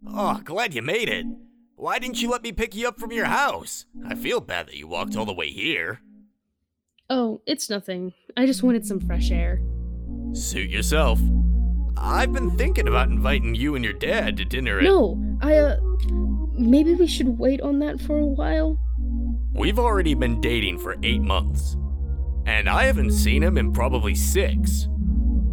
Oh, 0.07 0.41
glad 0.43 0.73
you 0.73 0.81
made 0.81 1.09
it. 1.09 1.25
Why 1.75 1.99
didn't 1.99 2.21
you 2.21 2.29
let 2.29 2.43
me 2.43 2.51
pick 2.51 2.75
you 2.75 2.87
up 2.87 2.99
from 2.99 3.11
your 3.11 3.25
house? 3.25 3.85
I 4.05 4.15
feel 4.15 4.41
bad 4.41 4.67
that 4.67 4.75
you 4.75 4.87
walked 4.87 5.15
all 5.15 5.25
the 5.25 5.33
way 5.33 5.49
here. 5.49 6.01
Oh, 7.09 7.41
it's 7.45 7.69
nothing. 7.69 8.13
I 8.37 8.45
just 8.45 8.61
wanted 8.63 8.85
some 8.85 8.99
fresh 8.99 9.31
air. 9.31 9.61
Suit 10.33 10.69
yourself. 10.69 11.19
I've 11.97 12.31
been 12.31 12.55
thinking 12.57 12.87
about 12.87 13.09
inviting 13.09 13.55
you 13.55 13.75
and 13.75 13.83
your 13.83 13.93
dad 13.93 14.37
to 14.37 14.45
dinner 14.45 14.77
at. 14.77 14.83
No, 14.83 15.19
I, 15.41 15.55
uh. 15.57 15.79
Maybe 16.53 16.93
we 16.93 17.07
should 17.07 17.39
wait 17.39 17.61
on 17.61 17.79
that 17.79 17.99
for 18.01 18.17
a 18.19 18.25
while? 18.25 18.77
We've 19.53 19.79
already 19.79 20.13
been 20.13 20.39
dating 20.41 20.79
for 20.79 20.97
eight 21.03 21.21
months. 21.21 21.75
And 22.45 22.69
I 22.69 22.83
haven't 22.83 23.11
seen 23.11 23.41
him 23.41 23.57
in 23.57 23.71
probably 23.73 24.13
six. 24.13 24.87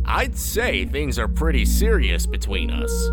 I'd 0.05 0.37
say 0.37 0.85
things 0.85 1.19
are 1.19 1.29
pretty 1.29 1.65
serious 1.65 2.27
between 2.27 2.71
us. 2.71 3.11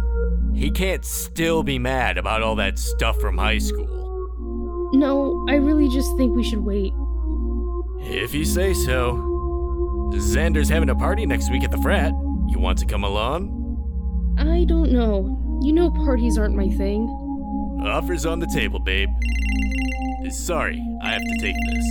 He 0.53 0.69
can't 0.69 1.05
still 1.05 1.63
be 1.63 1.79
mad 1.79 2.17
about 2.17 2.41
all 2.43 2.55
that 2.57 2.77
stuff 2.77 3.19
from 3.19 3.37
high 3.37 3.57
school. 3.57 4.89
No, 4.93 5.45
I 5.49 5.55
really 5.55 5.89
just 5.89 6.15
think 6.17 6.35
we 6.35 6.43
should 6.43 6.59
wait. 6.59 6.93
If 8.05 8.33
you 8.33 8.45
say 8.45 8.73
so. 8.73 9.15
Xander's 10.13 10.69
having 10.69 10.89
a 10.89 10.95
party 10.95 11.25
next 11.25 11.49
week 11.49 11.63
at 11.63 11.71
the 11.71 11.77
frat. 11.77 12.11
You 12.47 12.59
want 12.59 12.77
to 12.79 12.85
come 12.85 13.03
along? 13.03 13.59
I 14.37 14.65
don't 14.65 14.91
know. 14.91 15.59
You 15.63 15.73
know 15.73 15.89
parties 15.89 16.37
aren't 16.37 16.55
my 16.55 16.69
thing. 16.69 17.07
Offers 17.83 18.25
on 18.25 18.39
the 18.39 18.47
table, 18.47 18.79
babe. 18.79 19.09
Sorry, 20.29 20.81
I 21.01 21.11
have 21.11 21.21
to 21.21 21.37
take 21.41 21.55
this. 21.67 21.85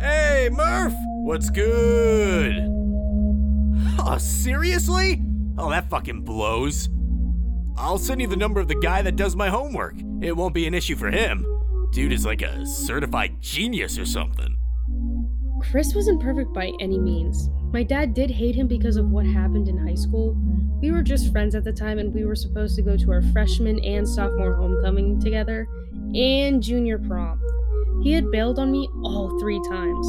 Hey, 0.00 0.48
Murph! 0.52 0.94
What's 1.22 1.50
good? 1.50 2.56
Oh, 3.98 4.16
seriously? 4.18 5.22
Oh, 5.58 5.70
that 5.70 5.90
fucking 5.90 6.22
blows. 6.22 6.88
I'll 7.76 7.98
send 7.98 8.20
you 8.20 8.26
the 8.26 8.36
number 8.36 8.60
of 8.60 8.68
the 8.68 8.74
guy 8.74 9.02
that 9.02 9.16
does 9.16 9.36
my 9.36 9.48
homework. 9.48 9.96
It 10.22 10.36
won't 10.36 10.54
be 10.54 10.66
an 10.66 10.74
issue 10.74 10.96
for 10.96 11.10
him. 11.10 11.46
Dude 11.92 12.12
is 12.12 12.24
like 12.24 12.42
a 12.42 12.64
certified 12.66 13.40
genius 13.40 13.98
or 13.98 14.06
something. 14.06 14.56
Chris 15.60 15.94
wasn't 15.94 16.22
perfect 16.22 16.52
by 16.52 16.72
any 16.80 16.98
means. 16.98 17.48
My 17.72 17.82
dad 17.82 18.14
did 18.14 18.30
hate 18.30 18.54
him 18.54 18.66
because 18.66 18.96
of 18.96 19.10
what 19.10 19.26
happened 19.26 19.68
in 19.68 19.78
high 19.78 19.94
school. 19.94 20.36
We 20.80 20.90
were 20.90 21.02
just 21.02 21.30
friends 21.30 21.54
at 21.54 21.64
the 21.64 21.72
time, 21.72 21.98
and 21.98 22.12
we 22.12 22.24
were 22.24 22.34
supposed 22.34 22.74
to 22.76 22.82
go 22.82 22.96
to 22.96 23.12
our 23.12 23.22
freshman 23.32 23.78
and 23.84 24.08
sophomore 24.08 24.54
homecoming 24.54 25.20
together, 25.20 25.68
and 26.14 26.62
junior 26.62 26.98
prom. 26.98 27.40
He 28.02 28.12
had 28.12 28.30
bailed 28.30 28.58
on 28.58 28.72
me 28.72 28.88
all 29.04 29.38
three 29.38 29.60
times. 29.68 30.06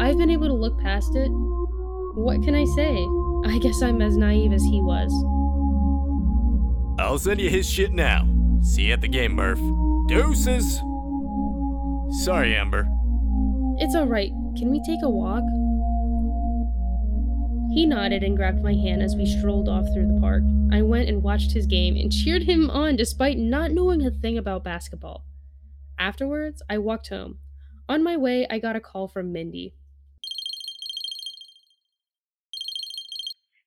I've 0.00 0.16
been 0.16 0.30
able 0.30 0.46
to 0.46 0.54
look 0.54 0.78
past 0.80 1.14
it. 1.14 1.28
What 1.28 2.42
can 2.42 2.54
I 2.54 2.64
say? 2.64 2.96
I 3.44 3.58
guess 3.62 3.82
I'm 3.82 4.02
as 4.02 4.16
naive 4.16 4.52
as 4.52 4.62
he 4.62 4.80
was. 4.80 5.12
I'll 6.98 7.18
send 7.18 7.40
you 7.40 7.50
his 7.50 7.68
shit 7.68 7.92
now. 7.92 8.26
See 8.62 8.84
you 8.84 8.92
at 8.94 9.00
the 9.00 9.08
game, 9.08 9.34
Murph. 9.34 9.60
Deuces! 10.08 10.80
Sorry, 12.24 12.56
Amber. 12.56 12.88
It's 13.78 13.94
alright. 13.94 14.32
Can 14.58 14.70
we 14.70 14.82
take 14.82 15.02
a 15.02 15.08
walk? 15.08 15.44
He 17.72 17.86
nodded 17.86 18.24
and 18.24 18.36
grabbed 18.36 18.62
my 18.62 18.74
hand 18.74 19.02
as 19.02 19.14
we 19.14 19.24
strolled 19.24 19.68
off 19.68 19.86
through 19.94 20.08
the 20.08 20.20
park. 20.20 20.42
I 20.72 20.82
went 20.82 21.08
and 21.08 21.22
watched 21.22 21.52
his 21.52 21.66
game 21.66 21.96
and 21.96 22.10
cheered 22.10 22.42
him 22.42 22.68
on 22.68 22.96
despite 22.96 23.38
not 23.38 23.70
knowing 23.70 24.04
a 24.04 24.10
thing 24.10 24.36
about 24.36 24.64
basketball. 24.64 25.24
Afterwards, 25.98 26.62
I 26.68 26.78
walked 26.78 27.08
home. 27.08 27.38
On 27.88 28.02
my 28.02 28.16
way, 28.16 28.46
I 28.50 28.58
got 28.58 28.76
a 28.76 28.80
call 28.80 29.08
from 29.08 29.32
Mindy. 29.32 29.74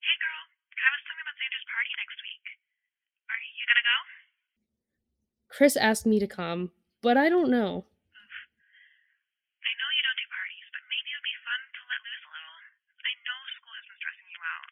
Hey 0.02 0.18
girl, 0.20 0.44
I 0.76 0.90
was 0.92 1.02
talking 1.08 1.24
about 1.24 1.38
Xander's 1.40 1.66
party 1.72 1.92
next 1.98 2.20
week. 2.22 2.46
Are 3.32 3.42
you 3.42 3.64
gonna 3.66 3.88
go? 3.88 3.98
Chris 5.56 5.76
asked 5.78 6.06
me 6.06 6.20
to 6.20 6.28
come, 6.28 6.72
but 7.02 7.18
I 7.18 7.30
don't 7.30 7.50
know. 7.50 7.86
I 9.62 9.72
know 9.80 9.90
you 9.96 10.04
don't 10.06 10.20
do 10.22 10.28
parties, 10.32 10.68
but 10.72 10.84
maybe 10.88 11.10
it 11.12 11.18
would 11.18 11.28
be 11.28 11.38
fun 11.42 11.60
to 11.74 11.82
let 11.90 12.00
loose 12.06 12.24
a 12.28 12.32
little. 12.32 12.58
I 13.02 13.12
know 13.26 13.40
school 13.58 13.74
has 13.74 13.86
been 13.90 14.00
stressing 14.00 14.30
you 14.32 14.42
out. 14.54 14.70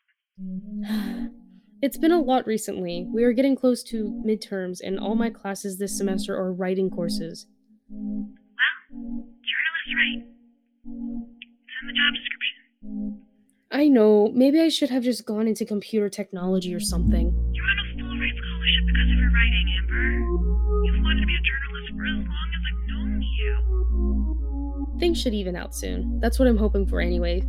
It's 1.81 1.97
been 1.97 2.11
a 2.11 2.19
lot 2.19 2.45
recently. 2.45 3.07
We 3.09 3.23
are 3.23 3.31
getting 3.31 3.55
close 3.55 3.83
to 3.83 4.21
midterms, 4.25 4.81
and 4.83 4.99
all 4.99 5.15
my 5.15 5.29
classes 5.29 5.77
this 5.77 5.97
semester 5.97 6.35
are 6.35 6.51
writing 6.51 6.89
courses. 6.89 7.47
Well, 7.89 8.19
journalists 8.91 9.95
write. 9.95 10.27
It's 10.83 11.75
in 11.81 11.87
the 11.87 11.93
job 11.93 12.13
description. 12.15 13.21
I 13.71 13.87
know, 13.87 14.29
maybe 14.33 14.59
I 14.59 14.67
should 14.67 14.89
have 14.89 15.03
just 15.03 15.25
gone 15.25 15.47
into 15.47 15.63
computer 15.63 16.09
technology 16.09 16.73
or 16.73 16.81
something. 16.81 17.31
You're 17.53 17.63
on 17.63 17.79
a 17.79 17.83
full 17.97 18.19
ride 18.19 18.35
scholarship 18.35 18.85
because 18.87 19.11
of 19.11 19.17
your 19.17 19.31
writing, 19.31 19.75
Amber. 19.79 20.03
You've 20.83 21.01
wanted 21.01 21.21
to 21.21 21.27
be 21.27 21.35
a 21.35 21.43
journalist 21.47 21.93
for 21.95 22.05
as 22.05 22.27
long 22.27 22.49
as 22.55 22.61
I've 22.67 22.81
known 22.91 23.21
you. 23.21 24.99
Things 24.99 25.21
should 25.21 25.33
even 25.33 25.55
out 25.55 25.73
soon. 25.73 26.19
That's 26.19 26.39
what 26.39 26.49
I'm 26.49 26.57
hoping 26.57 26.87
for 26.87 26.99
anyway. 26.99 27.41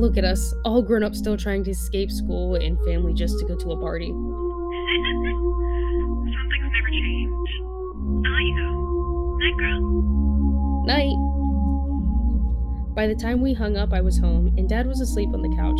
Look 0.00 0.16
at 0.16 0.24
us, 0.24 0.54
all 0.64 0.80
grown 0.80 1.02
up 1.02 1.14
still 1.14 1.36
trying 1.36 1.62
to 1.64 1.72
escape 1.72 2.10
school 2.10 2.54
and 2.54 2.78
family 2.86 3.12
just 3.12 3.38
to 3.38 3.44
go 3.44 3.54
to 3.54 3.72
a 3.72 3.80
party. 3.80 4.10
Never 4.10 5.30
Night, 9.38 9.56
girl. 9.58 10.84
Night. 10.86 11.16
By 12.94 13.08
the 13.08 13.14
time 13.14 13.42
we 13.42 13.52
hung 13.52 13.76
up, 13.76 13.92
I 13.92 14.00
was 14.00 14.18
home, 14.18 14.54
and 14.56 14.66
Dad 14.66 14.86
was 14.86 15.02
asleep 15.02 15.28
on 15.34 15.42
the 15.42 15.54
couch. 15.54 15.78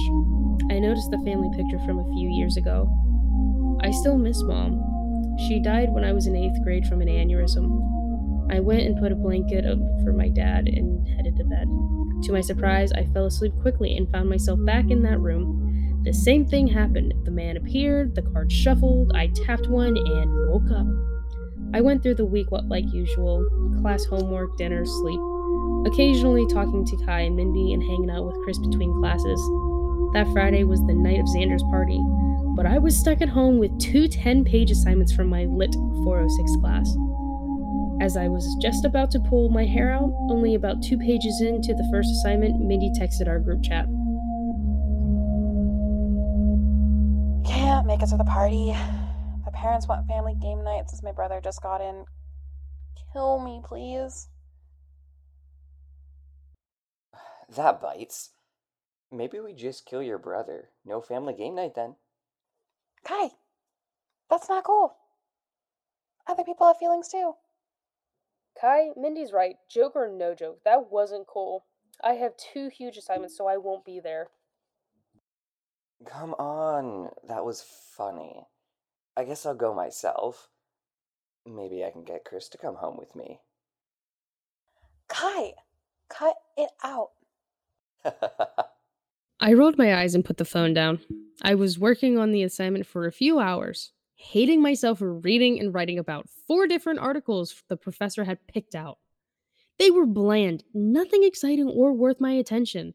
I 0.71 0.79
noticed 0.79 1.11
the 1.11 1.23
family 1.25 1.49
picture 1.57 1.79
from 1.87 1.99
a 1.99 2.05
few 2.13 2.29
years 2.29 2.59
ago. 2.59 2.93
I 3.83 3.91
still 3.91 4.19
miss 4.19 4.43
Mom. 4.43 4.85
She 5.49 5.61
died 5.61 5.89
when 5.95 6.05
I 6.05 6.13
was 6.13 6.27
in 6.27 6.37
eighth 6.37 6.63
grade 6.63 6.85
from 6.85 7.01
an 7.01 7.09
aneurysm. 7.09 8.00
I 8.51 8.61
went 8.61 8.83
and 8.83 9.01
put 9.01 9.13
a 9.13 9.17
blanket 9.17 9.65
up 9.65 9.79
for 10.05 10.13
my 10.13 10.29
dad 10.29 10.67
and 10.67 11.07
headed 11.09 11.37
to 11.37 11.45
bed. 11.45 11.69
To 12.25 12.33
my 12.33 12.41
surprise, 12.41 12.93
I 12.93 13.07
fell 13.07 13.27
asleep 13.27 13.53
quickly 13.63 13.97
and 13.97 14.11
found 14.11 14.29
myself 14.29 14.59
back 14.65 14.91
in 14.91 15.03
that 15.05 15.21
room. 15.21 16.03
The 16.05 16.13
same 16.13 16.47
thing 16.47 16.67
happened. 16.67 17.15
The 17.25 17.31
man 17.31 17.57
appeared, 17.57 18.15
the 18.15 18.23
cards 18.23 18.55
shuffled, 18.55 19.13
I 19.15 19.29
tapped 19.29 19.69
one, 19.69 19.97
and 19.97 20.49
woke 20.49 20.71
up. 20.71 20.87
I 21.73 21.81
went 21.81 22.03
through 22.03 22.17
the 22.17 22.25
week 22.25 22.49
like 22.51 22.85
usual 22.93 23.47
class 23.81 24.05
homework, 24.05 24.57
dinner, 24.59 24.85
sleep. 24.85 25.21
Occasionally 25.87 26.47
talking 26.47 26.85
to 26.85 26.97
Kai 27.07 27.21
and 27.21 27.37
Mindy 27.37 27.73
and 27.73 27.83
hanging 27.83 28.11
out 28.11 28.27
with 28.27 28.43
Chris 28.45 28.59
between 28.59 28.93
classes. 29.01 29.41
That 30.13 30.29
Friday 30.33 30.65
was 30.65 30.81
the 30.87 30.95
night 30.95 31.21
of 31.21 31.27
Xander's 31.27 31.63
party, 31.71 32.01
but 32.57 32.67
I 32.67 32.79
was 32.79 32.99
stuck 32.99 33.23
at 33.23 33.29
home 33.29 33.59
with 33.59 33.79
two 33.79 34.09
10 34.09 34.45
page 34.45 34.71
assignments 34.71 35.13
from 35.13 35.29
my 35.29 35.45
Lit 35.45 35.73
406 36.05 36.57
class. 36.61 36.97
As 38.01 38.17
I 38.17 38.29
was 38.29 38.57
just 38.63 38.87
about 38.87 39.11
to 39.11 39.21
pull 39.21 39.51
my 39.51 39.67
hair 39.67 39.93
out, 39.93 40.11
only 40.31 40.55
about 40.55 40.83
two 40.83 40.97
pages 40.97 41.43
into 41.43 41.75
the 41.75 41.87
first 41.93 42.09
assignment, 42.11 42.59
Mindy 42.59 42.91
texted 42.99 43.29
our 43.29 43.39
group 43.39 43.63
chat. 43.63 43.85
Can't 47.47 47.87
make 47.87 48.03
it 48.03 48.07
to 48.07 48.17
the 48.17 48.25
party. 48.25 48.75
The 49.45 49.51
parents 49.51 49.87
want 49.87 50.07
family 50.07 50.35
game 50.41 50.65
night 50.65 50.89
since 50.89 51.03
my 51.03 51.13
brother 51.13 51.43
just 51.45 51.63
got 51.63 51.83
in. 51.83 52.07
Kill 53.13 53.39
me, 53.39 53.61
please. 53.63 54.29
That 57.55 57.83
bites. 57.83 58.31
Maybe 59.13 59.41
we 59.41 59.53
just 59.53 59.85
kill 59.85 60.03
your 60.03 60.19
brother. 60.19 60.71
No 60.87 61.03
family 61.03 61.35
game 61.35 61.55
night 61.55 61.75
then. 61.75 61.97
Kai, 63.05 63.31
that's 64.31 64.49
not 64.49 64.65
cool. 64.65 64.97
Other 66.27 66.45
people 66.45 66.67
have 66.67 66.79
feelings 66.79 67.09
too. 67.09 67.35
Kai, 68.61 68.91
Mindy's 68.97 69.33
right. 69.33 69.57
Joke 69.69 69.93
or 69.95 70.09
no 70.09 70.35
joke, 70.35 70.61
that 70.65 70.91
wasn't 70.91 71.27
cool. 71.27 71.65
I 72.03 72.13
have 72.15 72.37
two 72.37 72.69
huge 72.69 72.97
assignments, 72.97 73.37
so 73.37 73.47
I 73.47 73.57
won't 73.57 73.85
be 73.85 74.01
there. 74.01 74.29
Come 76.07 76.35
on, 76.35 77.11
that 77.29 77.45
was 77.45 77.65
funny. 77.97 78.47
I 79.17 79.25
guess 79.25 79.45
I'll 79.45 79.55
go 79.55 79.75
myself. 79.75 80.49
Maybe 81.47 81.85
I 81.85 81.91
can 81.91 82.05
get 82.05 82.25
Chris 82.25 82.49
to 82.51 82.59
come 82.59 82.77
home 82.77 82.97
with 82.99 83.15
me. 83.17 83.41
Kai, 85.09 85.55
cut 86.09 86.37
it 86.57 86.71
out. 86.85 87.11
I 89.41 89.55
rolled 89.55 89.79
my 89.79 89.95
eyes 89.95 90.15
and 90.15 90.25
put 90.25 90.37
the 90.37 90.45
phone 90.45 90.75
down. 90.75 91.01
I 91.43 91.55
was 91.55 91.79
working 91.79 92.19
on 92.19 92.33
the 92.33 92.43
assignment 92.43 92.87
for 92.87 93.07
a 93.07 93.13
few 93.13 93.41
hours, 93.41 93.93
hating 94.21 94.61
myself 94.61 94.99
for 94.99 95.15
reading 95.15 95.59
and 95.59 95.73
writing 95.73 95.99
about 95.99 96.29
four 96.47 96.67
different 96.67 96.99
articles 96.99 97.63
the 97.69 97.77
professor 97.77 98.25
had 98.25 98.47
picked 98.47 98.75
out. 98.75 98.99
They 99.79 99.91
were 99.91 100.05
bland, 100.05 100.63
nothing 100.75 101.25
exciting 101.25 101.67
or 101.69 101.93
worth 101.93 102.21
my 102.21 102.33
attention. 102.33 102.93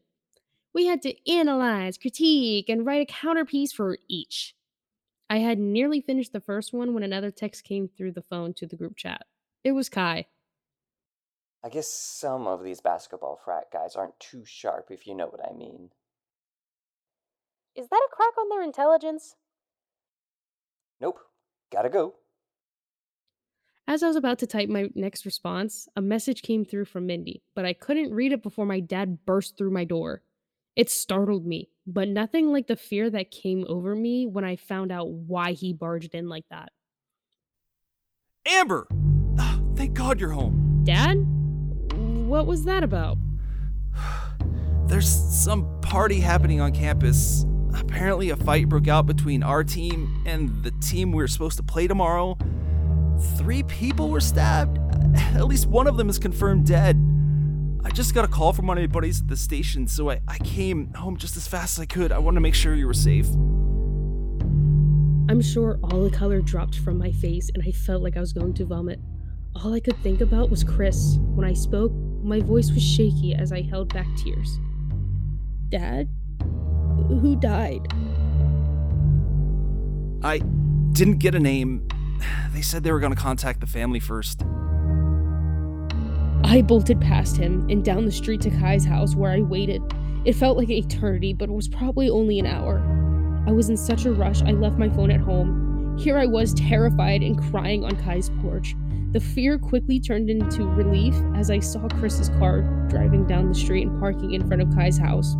We 0.72 0.86
had 0.86 1.02
to 1.02 1.30
analyze, 1.30 1.98
critique, 1.98 2.68
and 2.68 2.86
write 2.86 3.02
a 3.02 3.12
counterpiece 3.12 3.72
for 3.72 3.98
each. 4.08 4.54
I 5.28 5.38
had 5.38 5.58
nearly 5.58 6.00
finished 6.00 6.32
the 6.32 6.40
first 6.40 6.72
one 6.72 6.94
when 6.94 7.02
another 7.02 7.32
text 7.32 7.64
came 7.64 7.88
through 7.88 8.12
the 8.12 8.22
phone 8.22 8.54
to 8.54 8.66
the 8.66 8.76
group 8.76 8.96
chat. 8.96 9.26
It 9.64 9.72
was 9.72 9.88
Kai. 9.88 10.26
I 11.64 11.68
guess 11.68 11.88
some 11.92 12.46
of 12.46 12.62
these 12.62 12.80
basketball 12.80 13.40
frat 13.44 13.64
guys 13.72 13.96
aren't 13.96 14.18
too 14.20 14.44
sharp, 14.44 14.92
if 14.92 15.08
you 15.08 15.16
know 15.16 15.26
what 15.26 15.44
I 15.44 15.52
mean. 15.52 15.90
Is 17.74 17.88
that 17.88 18.06
a 18.08 18.14
crack 18.14 18.38
on 18.38 18.48
their 18.48 18.62
intelligence? 18.62 19.34
Nope. 21.00 21.18
Gotta 21.72 21.88
go. 21.88 22.14
As 23.88 24.02
I 24.02 24.08
was 24.08 24.16
about 24.16 24.40
to 24.40 24.46
type 24.46 24.68
my 24.68 24.88
next 24.96 25.24
response, 25.24 25.88
a 25.94 26.02
message 26.02 26.42
came 26.42 26.64
through 26.64 26.86
from 26.86 27.06
Mindy, 27.06 27.42
but 27.54 27.64
I 27.64 27.72
couldn't 27.72 28.12
read 28.12 28.32
it 28.32 28.42
before 28.42 28.66
my 28.66 28.80
dad 28.80 29.24
burst 29.24 29.56
through 29.56 29.70
my 29.70 29.84
door. 29.84 30.22
It 30.74 30.90
startled 30.90 31.46
me, 31.46 31.70
but 31.86 32.08
nothing 32.08 32.52
like 32.52 32.66
the 32.66 32.76
fear 32.76 33.08
that 33.10 33.30
came 33.30 33.64
over 33.68 33.94
me 33.94 34.26
when 34.26 34.44
I 34.44 34.56
found 34.56 34.90
out 34.90 35.08
why 35.08 35.52
he 35.52 35.72
barged 35.72 36.14
in 36.14 36.28
like 36.28 36.44
that. 36.50 36.72
Amber! 38.46 38.88
Ah, 39.38 39.60
thank 39.76 39.94
God 39.94 40.20
you're 40.20 40.32
home. 40.32 40.82
Dad? 40.84 41.24
What 42.26 42.46
was 42.46 42.64
that 42.64 42.82
about? 42.82 43.18
There's 44.86 45.08
some 45.08 45.80
party 45.80 46.18
happening 46.18 46.60
on 46.60 46.72
campus. 46.72 47.46
Apparently, 47.78 48.30
a 48.30 48.36
fight 48.36 48.68
broke 48.68 48.88
out 48.88 49.06
between 49.06 49.42
our 49.42 49.62
team 49.62 50.22
and 50.26 50.62
the 50.62 50.70
team 50.82 51.12
we 51.12 51.22
are 51.22 51.28
supposed 51.28 51.56
to 51.58 51.62
play 51.62 51.86
tomorrow. 51.86 52.36
Three 53.36 53.62
people 53.64 54.10
were 54.10 54.20
stabbed. 54.20 54.78
At 55.34 55.46
least 55.46 55.66
one 55.66 55.86
of 55.86 55.96
them 55.96 56.08
is 56.08 56.18
confirmed 56.18 56.66
dead. 56.66 56.96
I 57.84 57.90
just 57.90 58.14
got 58.14 58.24
a 58.24 58.28
call 58.28 58.52
from 58.52 58.66
one 58.66 58.78
of 58.78 58.82
my 58.82 58.88
buddies 58.88 59.20
at 59.20 59.28
the 59.28 59.36
station, 59.36 59.86
so 59.86 60.10
I, 60.10 60.20
I 60.26 60.38
came 60.38 60.92
home 60.94 61.16
just 61.16 61.36
as 61.36 61.46
fast 61.46 61.78
as 61.78 61.82
I 61.82 61.86
could. 61.86 62.10
I 62.10 62.18
wanted 62.18 62.36
to 62.36 62.40
make 62.40 62.54
sure 62.54 62.74
you 62.74 62.86
were 62.86 62.94
safe. 62.94 63.28
I'm 65.28 65.40
sure 65.40 65.78
all 65.82 66.02
the 66.02 66.10
color 66.10 66.40
dropped 66.40 66.78
from 66.78 66.98
my 66.98 67.12
face 67.12 67.50
and 67.54 67.62
I 67.66 67.72
felt 67.72 68.02
like 68.02 68.16
I 68.16 68.20
was 68.20 68.32
going 68.32 68.54
to 68.54 68.64
vomit. 68.64 69.00
All 69.54 69.72
I 69.72 69.80
could 69.80 69.96
think 70.02 70.20
about 70.20 70.50
was 70.50 70.64
Chris. 70.64 71.18
When 71.34 71.46
I 71.46 71.52
spoke, 71.52 71.92
my 72.22 72.40
voice 72.40 72.70
was 72.70 72.82
shaky 72.82 73.34
as 73.34 73.52
I 73.52 73.62
held 73.62 73.92
back 73.92 74.06
tears. 74.16 74.58
Dad? 75.68 76.08
Who 77.08 77.36
died? 77.36 77.86
I 80.22 80.38
didn't 80.92 81.18
get 81.18 81.34
a 81.34 81.40
name. 81.40 81.86
They 82.52 82.62
said 82.62 82.82
they 82.82 82.92
were 82.92 83.00
going 83.00 83.14
to 83.14 83.20
contact 83.20 83.60
the 83.60 83.66
family 83.66 84.00
first. 84.00 84.42
I 86.42 86.62
bolted 86.62 87.00
past 87.00 87.36
him 87.36 87.68
and 87.68 87.84
down 87.84 88.06
the 88.06 88.12
street 88.12 88.40
to 88.42 88.50
Kai's 88.50 88.84
house 88.84 89.14
where 89.14 89.30
I 89.30 89.40
waited. 89.40 89.82
It 90.24 90.34
felt 90.34 90.56
like 90.56 90.68
an 90.68 90.76
eternity, 90.76 91.32
but 91.32 91.48
it 91.48 91.52
was 91.52 91.68
probably 91.68 92.08
only 92.08 92.38
an 92.38 92.46
hour. 92.46 92.80
I 93.46 93.52
was 93.52 93.68
in 93.68 93.76
such 93.76 94.06
a 94.06 94.12
rush, 94.12 94.42
I 94.42 94.52
left 94.52 94.78
my 94.78 94.88
phone 94.88 95.10
at 95.10 95.20
home. 95.20 95.96
Here 95.98 96.18
I 96.18 96.26
was, 96.26 96.54
terrified 96.54 97.22
and 97.22 97.38
crying 97.50 97.84
on 97.84 97.96
Kai's 97.96 98.30
porch. 98.42 98.74
The 99.12 99.20
fear 99.20 99.58
quickly 99.58 100.00
turned 100.00 100.28
into 100.28 100.64
relief 100.64 101.14
as 101.34 101.50
I 101.50 101.60
saw 101.60 101.88
Chris's 101.88 102.28
car 102.30 102.62
driving 102.88 103.26
down 103.26 103.48
the 103.48 103.54
street 103.54 103.86
and 103.86 103.98
parking 104.00 104.32
in 104.32 104.46
front 104.46 104.62
of 104.62 104.74
Kai's 104.74 104.98
house. 104.98 105.36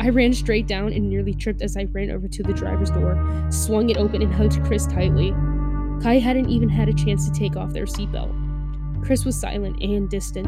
I 0.00 0.08
ran 0.08 0.32
straight 0.32 0.66
down 0.66 0.94
and 0.94 1.10
nearly 1.10 1.34
tripped 1.34 1.60
as 1.60 1.76
I 1.76 1.84
ran 1.84 2.10
over 2.10 2.26
to 2.26 2.42
the 2.42 2.54
driver's 2.54 2.90
door, 2.90 3.14
swung 3.50 3.90
it 3.90 3.98
open, 3.98 4.22
and 4.22 4.32
hugged 4.32 4.64
Chris 4.64 4.86
tightly. 4.86 5.32
Kai 6.02 6.18
hadn't 6.18 6.48
even 6.48 6.70
had 6.70 6.88
a 6.88 6.94
chance 6.94 7.28
to 7.28 7.38
take 7.38 7.54
off 7.54 7.74
their 7.74 7.84
seatbelt. 7.84 9.04
Chris 9.04 9.26
was 9.26 9.38
silent 9.38 9.82
and 9.82 10.08
distant. 10.08 10.46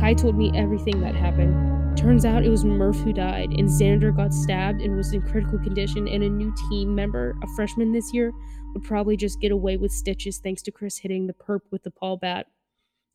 Kai 0.00 0.14
told 0.14 0.36
me 0.36 0.50
everything 0.52 1.00
that 1.00 1.14
happened. 1.14 1.96
Turns 1.96 2.24
out 2.24 2.44
it 2.44 2.48
was 2.48 2.64
Murph 2.64 2.98
who 2.98 3.12
died, 3.12 3.50
and 3.50 3.68
Xander 3.68 4.14
got 4.14 4.34
stabbed 4.34 4.80
and 4.80 4.96
was 4.96 5.12
in 5.12 5.22
critical 5.22 5.60
condition, 5.60 6.08
and 6.08 6.24
a 6.24 6.28
new 6.28 6.52
team 6.68 6.92
member, 6.92 7.36
a 7.42 7.46
freshman 7.54 7.92
this 7.92 8.12
year, 8.12 8.32
would 8.74 8.82
probably 8.82 9.16
just 9.16 9.40
get 9.40 9.52
away 9.52 9.76
with 9.76 9.92
stitches 9.92 10.38
thanks 10.38 10.62
to 10.62 10.72
Chris 10.72 10.98
hitting 10.98 11.28
the 11.28 11.32
perp 11.34 11.60
with 11.70 11.84
the 11.84 11.90
Paul 11.92 12.16
bat. 12.16 12.46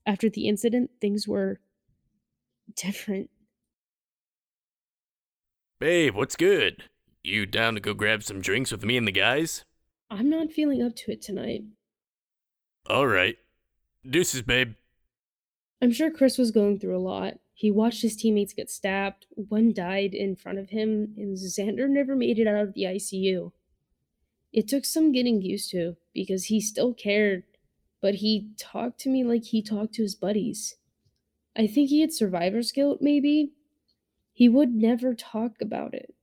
After 0.05 0.29
the 0.29 0.47
incident, 0.47 0.91
things 1.01 1.27
were 1.27 1.59
different. 2.75 3.29
Babe, 5.83 6.15
what's 6.15 6.37
good? 6.37 6.83
You 7.25 7.45
down 7.45 7.73
to 7.73 7.81
go 7.81 7.93
grab 7.93 8.23
some 8.23 8.39
drinks 8.39 8.71
with 8.71 8.85
me 8.85 8.95
and 8.95 9.05
the 9.05 9.11
guys? 9.11 9.65
I'm 10.09 10.29
not 10.29 10.49
feeling 10.49 10.81
up 10.81 10.95
to 10.95 11.11
it 11.11 11.21
tonight. 11.21 11.63
Alright. 12.89 13.35
Deuces, 14.09 14.43
babe. 14.43 14.75
I'm 15.81 15.91
sure 15.91 16.09
Chris 16.09 16.37
was 16.37 16.51
going 16.51 16.79
through 16.79 16.95
a 16.95 17.03
lot. 17.03 17.33
He 17.53 17.69
watched 17.69 18.01
his 18.01 18.15
teammates 18.15 18.53
get 18.53 18.69
stabbed, 18.69 19.25
one 19.35 19.73
died 19.73 20.13
in 20.13 20.37
front 20.37 20.57
of 20.57 20.69
him, 20.69 21.15
and 21.17 21.35
Xander 21.35 21.89
never 21.89 22.15
made 22.15 22.39
it 22.39 22.47
out 22.47 22.63
of 22.63 22.75
the 22.75 22.83
ICU. 22.83 23.51
It 24.53 24.69
took 24.69 24.85
some 24.85 25.11
getting 25.11 25.41
used 25.41 25.69
to 25.71 25.97
because 26.13 26.45
he 26.45 26.61
still 26.61 26.93
cared, 26.93 27.43
but 28.01 28.15
he 28.15 28.51
talked 28.57 29.01
to 29.01 29.09
me 29.09 29.25
like 29.25 29.43
he 29.43 29.61
talked 29.61 29.95
to 29.95 30.03
his 30.03 30.15
buddies. 30.15 30.77
I 31.57 31.67
think 31.67 31.89
he 31.89 31.99
had 31.99 32.13
survivor's 32.13 32.71
guilt, 32.71 32.99
maybe. 33.01 33.51
He 34.33 34.49
would 34.49 34.75
never 34.75 35.15
talk 35.15 35.61
about 35.61 35.93
it. 35.93 36.13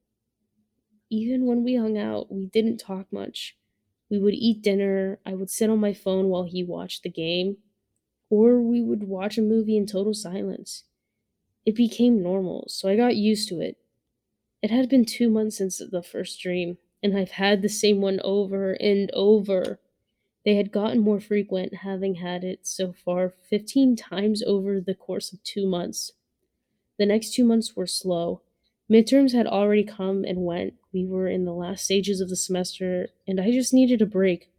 Even 1.10 1.44
when 1.46 1.62
we 1.62 1.74
hung 1.74 1.98
out, 1.98 2.32
we 2.32 2.46
didn't 2.46 2.78
talk 2.78 3.12
much. 3.12 3.56
We 4.08 4.18
would 4.18 4.34
eat 4.34 4.62
dinner, 4.62 5.20
I 5.26 5.34
would 5.34 5.50
sit 5.50 5.68
on 5.70 5.78
my 5.78 5.92
phone 5.92 6.28
while 6.28 6.44
he 6.44 6.64
watched 6.64 7.02
the 7.02 7.10
game, 7.10 7.58
or 8.30 8.60
we 8.62 8.82
would 8.82 9.04
watch 9.04 9.38
a 9.38 9.42
movie 9.42 9.76
in 9.76 9.86
total 9.86 10.14
silence. 10.14 10.84
It 11.66 11.74
became 11.76 12.22
normal, 12.22 12.66
so 12.68 12.88
I 12.88 12.96
got 12.96 13.16
used 13.16 13.48
to 13.50 13.60
it. 13.60 13.78
It 14.62 14.70
had 14.70 14.88
been 14.88 15.04
two 15.06 15.30
months 15.30 15.58
since 15.58 15.78
the 15.78 16.02
first 16.02 16.40
dream, 16.40 16.78
and 17.02 17.16
I've 17.16 17.32
had 17.32 17.62
the 17.62 17.68
same 17.70 18.00
one 18.00 18.20
over 18.24 18.72
and 18.74 19.10
over. 19.12 19.80
They 20.44 20.56
had 20.56 20.72
gotten 20.72 21.00
more 21.00 21.20
frequent, 21.20 21.74
having 21.76 22.16
had 22.16 22.44
it 22.44 22.66
so 22.66 22.92
far 22.92 23.30
15 23.30 23.96
times 23.96 24.42
over 24.42 24.80
the 24.80 24.94
course 24.96 25.32
of 25.32 25.42
two 25.44 25.66
months. 25.66 26.12
The 27.00 27.06
next 27.06 27.32
two 27.32 27.46
months 27.46 27.74
were 27.74 27.86
slow. 27.86 28.42
Midterms 28.92 29.32
had 29.32 29.46
already 29.46 29.84
come 29.84 30.22
and 30.22 30.44
went. 30.44 30.74
We 30.92 31.06
were 31.06 31.28
in 31.28 31.46
the 31.46 31.54
last 31.54 31.82
stages 31.82 32.20
of 32.20 32.28
the 32.28 32.36
semester, 32.36 33.08
and 33.26 33.40
I 33.40 33.50
just 33.50 33.72
needed 33.72 34.02
a 34.02 34.06
break. 34.06 34.50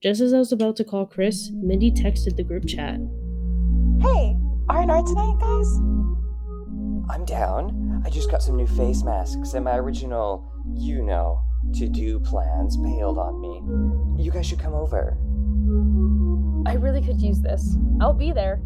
Just 0.00 0.20
as 0.20 0.32
I 0.32 0.38
was 0.38 0.52
about 0.52 0.76
to 0.76 0.84
call 0.84 1.04
Chris, 1.04 1.50
Mindy 1.52 1.90
texted 1.90 2.36
the 2.36 2.44
group 2.44 2.68
chat. 2.68 3.00
Hey, 4.00 4.36
R&R 4.68 5.02
tonight, 5.02 5.36
guys? 5.40 5.78
I'm 7.10 7.24
down. 7.24 8.04
I 8.06 8.10
just 8.10 8.30
got 8.30 8.40
some 8.40 8.56
new 8.56 8.68
face 8.68 9.02
masks, 9.02 9.54
and 9.54 9.64
my 9.64 9.76
original, 9.76 10.48
you 10.72 11.02
know, 11.02 11.42
to 11.74 11.88
do 11.88 12.20
plans 12.20 12.76
bailed 12.76 13.18
on 13.18 13.40
me. 13.40 14.22
You 14.22 14.30
guys 14.30 14.46
should 14.46 14.60
come 14.60 14.74
over. 14.74 15.18
I 16.70 16.74
really 16.74 17.02
could 17.02 17.20
use 17.20 17.40
this. 17.40 17.76
I'll 18.00 18.14
be 18.14 18.30
there. 18.30 18.62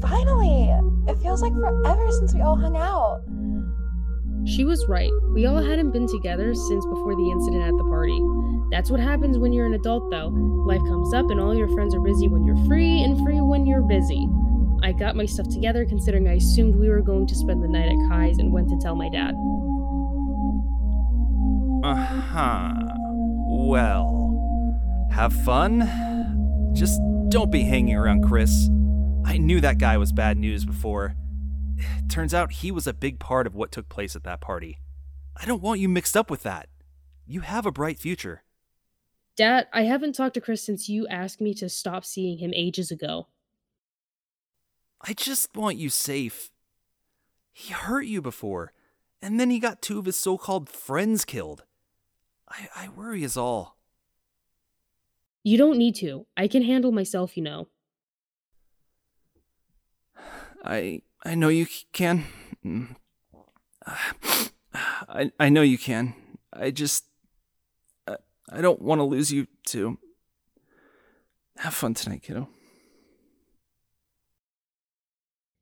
Finally! 0.00 0.70
It 1.08 1.18
feels 1.18 1.42
like 1.42 1.52
forever 1.52 2.10
since 2.12 2.34
we 2.34 2.40
all 2.40 2.56
hung 2.56 2.76
out. 2.76 3.22
She 4.46 4.64
was 4.64 4.86
right. 4.88 5.10
We 5.34 5.46
all 5.46 5.62
hadn't 5.62 5.90
been 5.90 6.06
together 6.06 6.54
since 6.54 6.86
before 6.86 7.14
the 7.14 7.30
incident 7.30 7.62
at 7.62 7.76
the 7.76 7.84
party. 7.84 8.18
That's 8.70 8.90
what 8.90 9.00
happens 9.00 9.36
when 9.38 9.52
you're 9.52 9.66
an 9.66 9.74
adult, 9.74 10.10
though. 10.10 10.28
Life 10.28 10.80
comes 10.80 11.12
up, 11.12 11.30
and 11.30 11.38
all 11.40 11.54
your 11.54 11.68
friends 11.68 11.94
are 11.94 12.00
busy 12.00 12.28
when 12.28 12.44
you're 12.44 12.64
free, 12.66 13.02
and 13.02 13.18
free 13.22 13.40
when 13.40 13.66
you're 13.66 13.82
busy. 13.82 14.26
I 14.82 14.92
got 14.92 15.14
my 15.14 15.26
stuff 15.26 15.48
together 15.48 15.84
considering 15.84 16.26
I 16.28 16.34
assumed 16.34 16.74
we 16.76 16.88
were 16.88 17.02
going 17.02 17.26
to 17.26 17.34
spend 17.34 17.62
the 17.62 17.68
night 17.68 17.90
at 17.90 18.08
Kai's 18.08 18.38
and 18.38 18.50
went 18.52 18.68
to 18.70 18.78
tell 18.80 18.94
my 18.94 19.10
dad. 19.10 19.34
Uh 21.84 21.94
huh. 21.94 22.74
Well, 23.48 25.08
have 25.12 25.32
fun. 25.32 26.72
Just 26.72 27.00
don't 27.28 27.50
be 27.50 27.62
hanging 27.62 27.94
around 27.94 28.22
Chris. 28.22 28.70
I 29.24 29.38
knew 29.38 29.60
that 29.60 29.78
guy 29.78 29.96
was 29.96 30.12
bad 30.12 30.38
news 30.38 30.64
before. 30.64 31.14
Turns 32.08 32.34
out 32.34 32.52
he 32.52 32.70
was 32.70 32.86
a 32.86 32.92
big 32.92 33.18
part 33.18 33.46
of 33.46 33.54
what 33.54 33.72
took 33.72 33.88
place 33.88 34.16
at 34.16 34.24
that 34.24 34.40
party. 34.40 34.80
I 35.36 35.46
don't 35.46 35.62
want 35.62 35.80
you 35.80 35.88
mixed 35.88 36.16
up 36.16 36.30
with 36.30 36.42
that. 36.42 36.68
You 37.26 37.40
have 37.40 37.66
a 37.66 37.72
bright 37.72 37.98
future. 37.98 38.42
Dad, 39.36 39.68
I 39.72 39.82
haven't 39.82 40.14
talked 40.14 40.34
to 40.34 40.40
Chris 40.40 40.62
since 40.62 40.88
you 40.88 41.06
asked 41.08 41.40
me 41.40 41.54
to 41.54 41.68
stop 41.68 42.04
seeing 42.04 42.38
him 42.38 42.52
ages 42.54 42.90
ago. 42.90 43.28
I 45.00 45.14
just 45.14 45.56
want 45.56 45.78
you 45.78 45.88
safe. 45.88 46.50
He 47.52 47.72
hurt 47.72 48.04
you 48.06 48.20
before, 48.20 48.72
and 49.22 49.40
then 49.40 49.50
he 49.50 49.58
got 49.58 49.80
two 49.80 49.98
of 49.98 50.06
his 50.06 50.16
so 50.16 50.36
called 50.36 50.68
friends 50.68 51.24
killed. 51.24 51.62
I, 52.48 52.68
I 52.76 52.88
worry 52.88 53.22
is 53.22 53.36
all. 53.36 53.76
You 55.42 55.56
don't 55.56 55.78
need 55.78 55.94
to. 55.96 56.26
I 56.36 56.48
can 56.48 56.62
handle 56.62 56.92
myself, 56.92 57.36
you 57.36 57.42
know. 57.42 57.68
I 60.64 61.02
I 61.24 61.34
know 61.34 61.48
you 61.48 61.66
can. 61.92 62.24
Mm. 62.64 62.96
I 64.74 65.32
I 65.38 65.48
know 65.48 65.62
you 65.62 65.78
can. 65.78 66.14
I 66.52 66.70
just 66.70 67.04
I, 68.06 68.16
I 68.50 68.60
don't 68.60 68.82
want 68.82 68.98
to 68.98 69.04
lose 69.04 69.32
you 69.32 69.46
too. 69.64 69.98
Have 71.58 71.74
fun 71.74 71.94
tonight, 71.94 72.22
kiddo. 72.22 72.48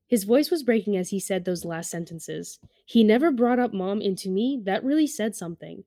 His 0.07 0.23
voice 0.23 0.49
was 0.49 0.63
breaking 0.63 0.97
as 0.97 1.09
he 1.09 1.19
said 1.19 1.45
those 1.45 1.65
last 1.65 1.91
sentences. 1.91 2.59
He 2.83 3.03
never 3.03 3.31
brought 3.31 3.59
up 3.59 3.73
mom 3.73 4.01
into 4.01 4.29
me. 4.29 4.59
That 4.63 4.83
really 4.83 5.05
said 5.05 5.35
something. 5.35 5.83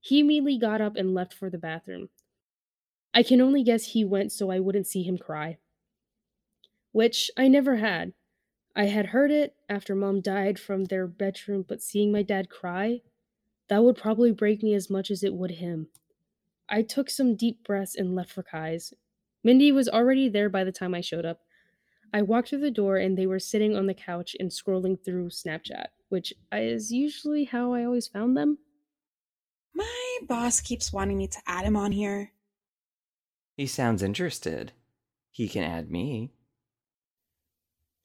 He 0.00 0.20
immediately 0.20 0.58
got 0.58 0.80
up 0.80 0.94
and 0.96 1.12
left 1.12 1.34
for 1.34 1.50
the 1.50 1.58
bathroom. 1.58 2.08
I 3.12 3.22
can 3.22 3.40
only 3.40 3.64
guess 3.64 3.86
he 3.86 4.04
went 4.04 4.30
so 4.32 4.50
I 4.50 4.60
wouldn't 4.60 4.86
see 4.86 5.02
him 5.02 5.18
cry. 5.18 5.58
Which 6.92 7.30
I 7.36 7.48
never 7.48 7.76
had. 7.76 8.12
I 8.76 8.86
had 8.86 9.06
heard 9.06 9.30
it 9.30 9.54
after 9.68 9.94
mom 9.94 10.20
died 10.20 10.58
from 10.58 10.84
their 10.84 11.06
bedroom, 11.06 11.64
but 11.66 11.82
seeing 11.82 12.10
my 12.10 12.22
dad 12.22 12.50
cry, 12.50 13.02
that 13.68 13.84
would 13.84 13.96
probably 13.96 14.32
break 14.32 14.62
me 14.62 14.74
as 14.74 14.90
much 14.90 15.10
as 15.10 15.22
it 15.22 15.34
would 15.34 15.52
him. 15.52 15.88
I 16.68 16.82
took 16.82 17.08
some 17.08 17.36
deep 17.36 17.64
breaths 17.64 17.94
and 17.94 18.14
left 18.14 18.32
for 18.32 18.42
Kai's. 18.42 18.92
Mindy 19.44 19.70
was 19.70 19.88
already 19.88 20.28
there 20.28 20.48
by 20.48 20.64
the 20.64 20.72
time 20.72 20.94
I 20.94 21.00
showed 21.00 21.24
up. 21.24 21.40
I 22.12 22.22
walked 22.22 22.48
through 22.48 22.60
the 22.60 22.70
door 22.70 22.96
and 22.96 23.16
they 23.16 23.26
were 23.26 23.38
sitting 23.38 23.76
on 23.76 23.86
the 23.86 23.94
couch 23.94 24.36
and 24.38 24.50
scrolling 24.50 25.02
through 25.04 25.30
Snapchat, 25.30 25.86
which 26.08 26.32
is 26.52 26.92
usually 26.92 27.44
how 27.44 27.74
I 27.74 27.84
always 27.84 28.08
found 28.08 28.36
them. 28.36 28.58
My 29.74 30.18
boss 30.28 30.60
keeps 30.60 30.92
wanting 30.92 31.18
me 31.18 31.28
to 31.28 31.38
add 31.46 31.64
him 31.64 31.76
on 31.76 31.92
here. 31.92 32.32
He 33.56 33.66
sounds 33.66 34.02
interested. 34.02 34.72
He 35.30 35.48
can 35.48 35.64
add 35.64 35.90
me. 35.90 36.32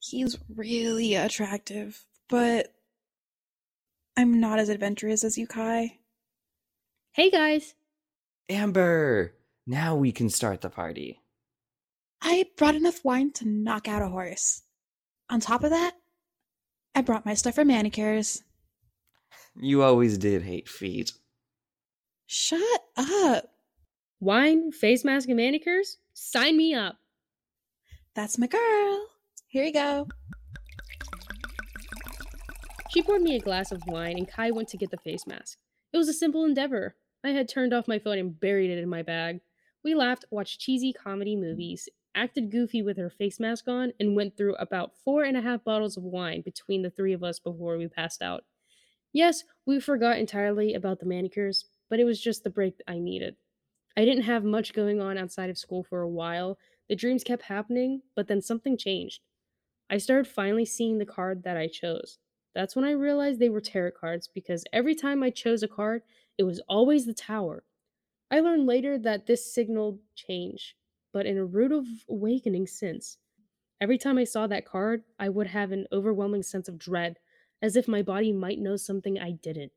He's 0.00 0.38
really 0.56 1.14
attractive, 1.14 2.06
but 2.28 2.72
I'm 4.16 4.40
not 4.40 4.58
as 4.58 4.70
adventurous 4.70 5.24
as 5.24 5.36
you, 5.36 5.46
Kai. 5.46 5.98
Hey 7.12 7.30
guys! 7.30 7.74
Amber! 8.48 9.34
Now 9.66 9.94
we 9.96 10.10
can 10.10 10.30
start 10.30 10.62
the 10.62 10.70
party. 10.70 11.20
I 12.22 12.46
brought 12.56 12.74
enough 12.74 13.04
wine 13.04 13.32
to 13.34 13.48
knock 13.48 13.88
out 13.88 14.02
a 14.02 14.08
horse. 14.08 14.62
On 15.28 15.38
top 15.38 15.64
of 15.64 15.70
that, 15.70 15.92
I 16.94 17.02
brought 17.02 17.26
my 17.26 17.34
stuff 17.34 17.56
for 17.56 17.64
manicures. 17.64 18.42
You 19.54 19.82
always 19.82 20.16
did 20.16 20.42
hate 20.42 20.68
feet. 20.68 21.12
Shut 22.26 22.82
up. 22.96 23.50
Wine, 24.18 24.72
face 24.72 25.04
mask, 25.04 25.28
and 25.28 25.36
manicures? 25.36 25.98
Sign 26.14 26.56
me 26.56 26.74
up. 26.74 26.96
That's 28.14 28.38
my 28.38 28.46
girl. 28.46 29.09
Here 29.50 29.64
you 29.64 29.72
go. 29.72 30.06
She 32.90 33.02
poured 33.02 33.22
me 33.22 33.34
a 33.34 33.40
glass 33.40 33.72
of 33.72 33.82
wine, 33.88 34.16
and 34.16 34.28
Kai 34.28 34.52
went 34.52 34.68
to 34.68 34.76
get 34.76 34.92
the 34.92 34.96
face 34.98 35.26
mask. 35.26 35.58
It 35.92 35.96
was 35.96 36.08
a 36.08 36.12
simple 36.12 36.44
endeavor. 36.44 36.94
I 37.24 37.30
had 37.30 37.48
turned 37.48 37.74
off 37.74 37.88
my 37.88 37.98
phone 37.98 38.18
and 38.18 38.38
buried 38.38 38.70
it 38.70 38.78
in 38.78 38.88
my 38.88 39.02
bag. 39.02 39.40
We 39.82 39.96
laughed, 39.96 40.24
watched 40.30 40.60
cheesy 40.60 40.92
comedy 40.92 41.34
movies, 41.34 41.88
acted 42.14 42.52
goofy 42.52 42.80
with 42.80 42.96
her 42.96 43.10
face 43.10 43.40
mask 43.40 43.66
on, 43.66 43.92
and 43.98 44.14
went 44.14 44.36
through 44.36 44.54
about 44.54 44.92
four 45.04 45.24
and 45.24 45.36
a 45.36 45.42
half 45.42 45.64
bottles 45.64 45.96
of 45.96 46.04
wine 46.04 46.42
between 46.42 46.82
the 46.82 46.90
three 46.90 47.12
of 47.12 47.24
us 47.24 47.40
before 47.40 47.76
we 47.76 47.88
passed 47.88 48.22
out. 48.22 48.44
Yes, 49.12 49.42
we 49.66 49.80
forgot 49.80 50.18
entirely 50.18 50.74
about 50.74 51.00
the 51.00 51.06
manicures, 51.06 51.64
but 51.88 51.98
it 51.98 52.04
was 52.04 52.20
just 52.20 52.44
the 52.44 52.50
break 52.50 52.74
I 52.86 53.00
needed. 53.00 53.34
I 53.96 54.04
didn't 54.04 54.22
have 54.22 54.44
much 54.44 54.74
going 54.74 55.00
on 55.00 55.18
outside 55.18 55.50
of 55.50 55.58
school 55.58 55.82
for 55.82 56.02
a 56.02 56.08
while. 56.08 56.56
The 56.88 56.94
dreams 56.94 57.24
kept 57.24 57.42
happening, 57.42 58.02
but 58.14 58.28
then 58.28 58.40
something 58.40 58.78
changed. 58.78 59.22
I 59.90 59.98
started 59.98 60.30
finally 60.30 60.64
seeing 60.64 60.98
the 60.98 61.04
card 61.04 61.42
that 61.42 61.56
I 61.56 61.66
chose. 61.66 62.18
That's 62.54 62.76
when 62.76 62.84
I 62.84 62.92
realized 62.92 63.40
they 63.40 63.48
were 63.48 63.60
tarot 63.60 63.92
cards 64.00 64.28
because 64.32 64.64
every 64.72 64.94
time 64.94 65.22
I 65.22 65.30
chose 65.30 65.64
a 65.64 65.68
card, 65.68 66.02
it 66.38 66.44
was 66.44 66.60
always 66.68 67.06
the 67.06 67.14
tower. 67.14 67.64
I 68.30 68.38
learned 68.38 68.66
later 68.66 68.96
that 68.98 69.26
this 69.26 69.52
signaled 69.52 69.98
change, 70.14 70.76
but 71.12 71.26
in 71.26 71.36
a 71.36 71.44
root 71.44 71.72
of 71.72 71.86
awakening 72.08 72.68
since. 72.68 73.18
Every 73.80 73.98
time 73.98 74.16
I 74.16 74.24
saw 74.24 74.46
that 74.46 74.64
card, 74.64 75.02
I 75.18 75.28
would 75.28 75.48
have 75.48 75.72
an 75.72 75.86
overwhelming 75.90 76.44
sense 76.44 76.68
of 76.68 76.78
dread, 76.78 77.18
as 77.60 77.74
if 77.74 77.88
my 77.88 78.02
body 78.02 78.32
might 78.32 78.60
know 78.60 78.76
something 78.76 79.18
I 79.18 79.32
didn't. 79.32 79.72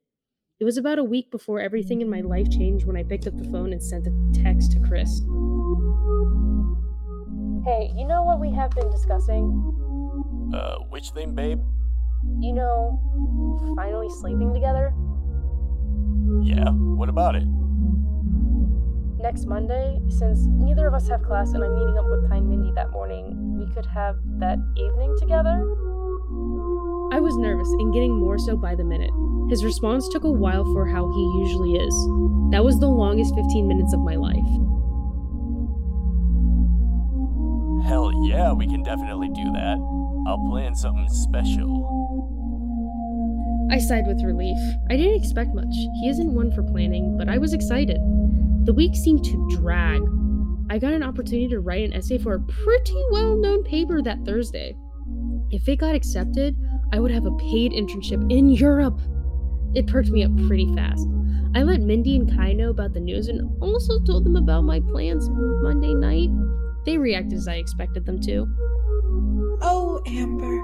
It 0.60 0.65
was 0.65 0.78
about 0.78 0.99
a 0.99 1.04
week 1.04 1.32
before 1.32 1.60
everything 1.60 2.02
in 2.02 2.10
my 2.10 2.21
life 2.21 2.52
changed 2.52 2.86
when 2.86 2.97
I 2.97 3.04
picked 3.04 3.26
up 3.26 3.36
the 3.36 3.49
phone 3.49 3.73
and 3.73 3.82
sent 3.82 4.06
a 4.06 4.43
text 4.43 4.73
to 4.73 4.80
Chris. 4.80 5.19
Hey, 7.65 7.91
you 7.95 8.06
know 8.06 8.23
what 8.23 8.39
we 8.39 8.52
have 8.52 8.69
been 8.71 8.91
discussing? 8.91 9.92
Uh, 10.54 10.78
which 10.89 11.10
thing, 11.10 11.34
babe? 11.34 11.60
You 12.39 12.54
know, 12.54 13.74
finally 13.76 14.10
sleeping 14.10 14.54
together? 14.54 14.94
Yeah, 16.42 16.70
what 16.70 17.10
about 17.10 17.36
it? 17.36 17.44
Next 19.20 19.46
Monday, 19.48 20.00
since 20.10 20.46
neither 20.46 20.88
of 20.88 20.94
us 20.94 21.08
have 21.10 21.24
class 21.24 21.54
and 21.54 21.63
I'm 21.63 21.74
meeting 21.74 21.98
up 21.98 22.06
with 22.08 22.30
Kind 22.30 22.48
Mindy 22.50 22.72
that 22.76 22.92
morning, 22.92 23.58
we 23.58 23.74
could 23.74 23.86
have 23.88 24.18
that 24.39 24.60
evening 24.78 25.16
together? 25.18 25.63
I 27.12 27.20
was 27.20 27.36
nervous 27.38 27.68
and 27.80 27.94
getting 27.94 28.13
more 28.13 28.38
so 28.38 28.56
by 28.56 28.76
the 28.76 28.84
minute. 28.84 29.12
His 29.50 29.63
response 29.63 30.08
took 30.10 30.24
a 30.24 30.32
while 30.32 30.66
for 30.74 30.86
how 30.86 31.12
he 31.12 31.39
usually 31.46 31.74
is. 31.74 31.94
That 32.52 32.63
was 32.63 32.80
the 32.80 32.88
longest 32.88 33.34
15 33.36 33.68
minutes 33.68 33.94
of 33.94 34.02
my 34.02 34.16
life. 34.16 34.52
Hell 37.88 38.12
yeah, 38.26 38.52
we 38.54 38.68
can 38.68 38.84
definitely 38.84 39.30
do 39.30 39.52
that. 39.54 39.92
I'll 40.25 40.49
plan 40.49 40.75
something 40.75 41.09
special. 41.09 42.03
I 43.71 43.79
sighed 43.79 44.07
with 44.07 44.23
relief. 44.23 44.57
I 44.89 44.95
didn't 44.95 45.21
expect 45.21 45.53
much. 45.53 45.73
He 46.01 46.09
isn't 46.09 46.33
one 46.33 46.51
for 46.51 46.63
planning, 46.63 47.17
but 47.17 47.27
I 47.27 47.38
was 47.38 47.53
excited. 47.53 47.97
The 48.65 48.73
week 48.73 48.95
seemed 48.95 49.23
to 49.25 49.49
drag. 49.57 50.01
I 50.69 50.79
got 50.79 50.93
an 50.93 51.03
opportunity 51.03 51.49
to 51.49 51.59
write 51.59 51.86
an 51.86 51.93
essay 51.93 52.17
for 52.17 52.36
a 52.36 52.39
pretty 52.39 53.03
well 53.12 53.36
known 53.36 53.63
paper 53.63 54.01
that 54.01 54.23
Thursday. 54.25 54.75
If 55.51 55.67
it 55.67 55.77
got 55.77 55.95
accepted, 55.95 56.55
I 56.91 56.99
would 56.99 57.12
have 57.12 57.25
a 57.25 57.36
paid 57.38 57.73
internship 57.73 58.31
in 58.31 58.49
Europe. 58.49 58.99
It 59.75 59.88
perked 59.88 60.09
me 60.09 60.23
up 60.23 60.36
pretty 60.47 60.73
fast. 60.75 61.07
I 61.55 61.63
let 61.63 61.81
Mindy 61.81 62.15
and 62.15 62.31
Kai 62.31 62.53
know 62.53 62.69
about 62.69 62.93
the 62.93 62.99
news 62.99 63.27
and 63.27 63.41
also 63.62 63.99
told 63.99 64.23
them 64.23 64.36
about 64.36 64.63
my 64.63 64.79
plans 64.79 65.29
Monday 65.29 65.93
night. 65.93 66.29
They 66.86 66.97
reacted 66.97 67.38
as 67.38 67.47
I 67.47 67.55
expected 67.55 68.05
them 68.05 68.19
to. 68.21 68.47
Amber. 70.08 70.60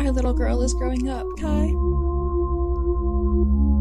Our 0.00 0.12
little 0.12 0.32
girl 0.32 0.62
is 0.62 0.74
growing 0.74 1.08
up, 1.08 1.26
Kai. 1.38 1.72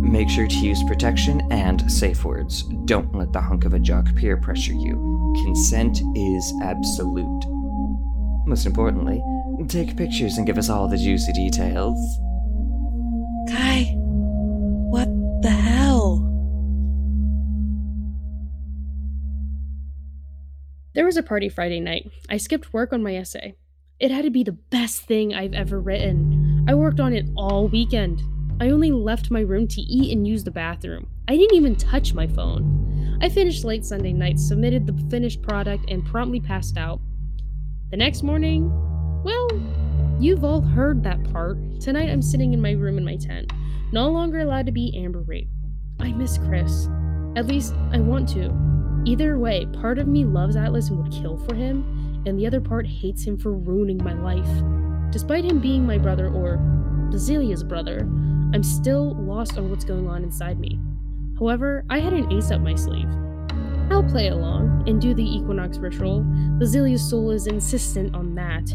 Make 0.08 0.30
sure 0.30 0.48
to 0.48 0.56
use 0.56 0.82
protection 0.84 1.42
and 1.52 1.92
safe 1.92 2.24
words. 2.24 2.64
Don't 2.86 3.14
let 3.14 3.34
the 3.34 3.42
hunk 3.42 3.66
of 3.66 3.74
a 3.74 3.80
jock 3.80 4.14
peer 4.16 4.38
pressure 4.38 4.74
you. 4.74 5.34
Consent 5.44 6.02
is 6.16 6.54
absolute. 6.64 7.46
Most 8.48 8.66
importantly, 8.66 9.22
take 9.68 9.98
pictures 9.98 10.38
and 10.38 10.48
give 10.48 10.58
us 10.58 10.70
all 10.70 10.88
the 10.88 10.98
juicy 10.98 11.34
details. 11.34 12.00
Kai, 13.50 13.97
There 20.94 21.06
was 21.06 21.18
a 21.18 21.24
party 21.24 21.50
Friday 21.50 21.80
night. 21.80 22.10
I 22.30 22.38
skipped 22.38 22.74
work 22.74 22.92
on 22.92 23.04
my 23.04 23.16
essay. 23.16 23.56
It 24.00 24.12
had 24.12 24.26
to 24.26 24.32
be 24.32 24.44
the 24.44 24.52
best 24.52 25.04
thing 25.04 25.34
I've 25.34 25.54
ever 25.54 25.80
written. 25.80 26.66
I 26.68 26.74
worked 26.76 27.00
on 27.00 27.14
it 27.14 27.26
all 27.36 27.68
weekend. 27.68 28.22
I 28.60 28.70
only 28.70 28.92
left 28.92 29.30
my 29.30 29.42
room 29.42 29.68
to 29.70 29.82
eat 29.82 30.16
and 30.16 30.28
use 30.28 30.44
the 30.44 30.52
bathroom. 30.52 31.08
I 31.28 31.38
didn't 31.38 31.56
even 31.56 31.76
touch 31.76 32.14
my 32.14 32.28
phone. 32.28 33.18
I 33.22 33.30
finished 33.30 33.64
late 33.64 33.86
Sunday 33.86 34.14
night, 34.14 34.40
submitted 34.40 34.88
the 34.88 35.10
finished 35.10 35.42
product, 35.42 35.86
and 35.90 36.06
promptly 36.06 36.40
passed 36.40 36.78
out. 36.78 37.00
The 37.92 37.98
next 37.98 38.24
morning, 38.24 38.72
well, 39.24 39.48
you've 40.20 40.44
all 40.44 40.62
heard 40.62 41.04
that 41.04 41.24
part. 41.32 41.58
Tonight 41.80 42.10
I'm 42.10 42.22
sitting 42.22 42.54
in 42.54 42.62
my 42.62 42.72
room 42.72 42.98
in 42.98 43.06
my 43.06 43.16
tent, 43.16 43.52
no 43.92 44.10
longer 44.10 44.40
allowed 44.40 44.66
to 44.68 44.72
be 44.72 44.96
Amber 44.96 45.22
Rape. 45.22 45.50
I 46.00 46.12
miss 46.12 46.38
Chris. 46.38 46.88
At 47.36 47.48
least 47.48 47.74
I 47.92 48.00
want 48.00 48.30
to. 48.30 48.77
Either 49.08 49.40
way, 49.40 49.66
part 49.68 50.00
of 50.00 50.06
me 50.06 50.26
loves 50.26 50.58
Atlas 50.58 50.90
and 50.90 51.02
would 51.02 51.14
kill 51.14 51.38
for 51.38 51.56
him, 51.56 52.22
and 52.26 52.38
the 52.38 52.46
other 52.46 52.60
part 52.60 52.86
hates 52.86 53.24
him 53.24 53.38
for 53.38 53.54
ruining 53.54 53.98
my 54.04 54.12
life. 54.12 54.50
Despite 55.12 55.46
him 55.46 55.60
being 55.60 55.86
my 55.86 55.98
brother, 55.98 56.28
or 56.28 56.58
Basilea's 57.10 57.64
brother, 57.64 58.00
I'm 58.54 58.64
still 58.64 59.16
lost 59.16 59.58
on 59.58 59.70
what's 59.70 59.86
going 59.86 60.10
on 60.10 60.24
inside 60.24 60.60
me. 60.60 60.78
However, 61.40 61.86
I 61.90 62.00
had 62.00 62.12
an 62.12 62.30
ace 62.34 62.52
up 62.52 62.60
my 62.60 62.76
sleeve. 62.76 63.08
I'll 63.90 64.04
play 64.04 64.28
along 64.28 64.84
and 64.90 65.00
do 65.00 65.14
the 65.14 65.24
Equinox 65.24 65.78
ritual. 65.78 66.26
Basilea's 66.60 67.10
soul 67.10 67.32
is 67.32 67.48
insistent 67.48 68.14
on 68.14 68.36
that. 68.36 68.66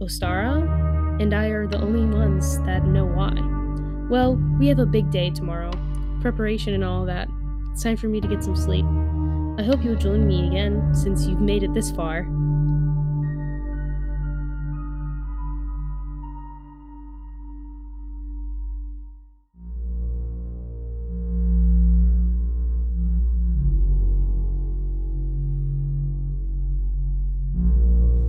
Ostara 0.00 1.20
and 1.22 1.32
I 1.32 1.50
are 1.50 1.68
the 1.68 1.80
only 1.80 2.04
ones 2.04 2.58
that 2.62 2.84
know 2.84 3.06
why. 3.06 3.34
Well, 4.10 4.34
we 4.58 4.66
have 4.66 4.80
a 4.80 4.86
big 4.86 5.12
day 5.12 5.30
tomorrow. 5.30 5.70
Preparation 6.20 6.74
and 6.74 6.82
all 6.82 7.04
that. 7.04 7.28
It's 7.70 7.84
time 7.84 7.96
for 7.96 8.08
me 8.08 8.20
to 8.20 8.26
get 8.26 8.42
some 8.42 8.56
sleep. 8.56 8.86
I 9.60 9.62
hope 9.62 9.84
you'll 9.84 9.94
join 9.94 10.26
me 10.26 10.46
again 10.46 10.94
since 10.94 11.26
you've 11.26 11.42
made 11.42 11.62
it 11.62 11.74
this 11.74 11.90
far. 11.90 12.22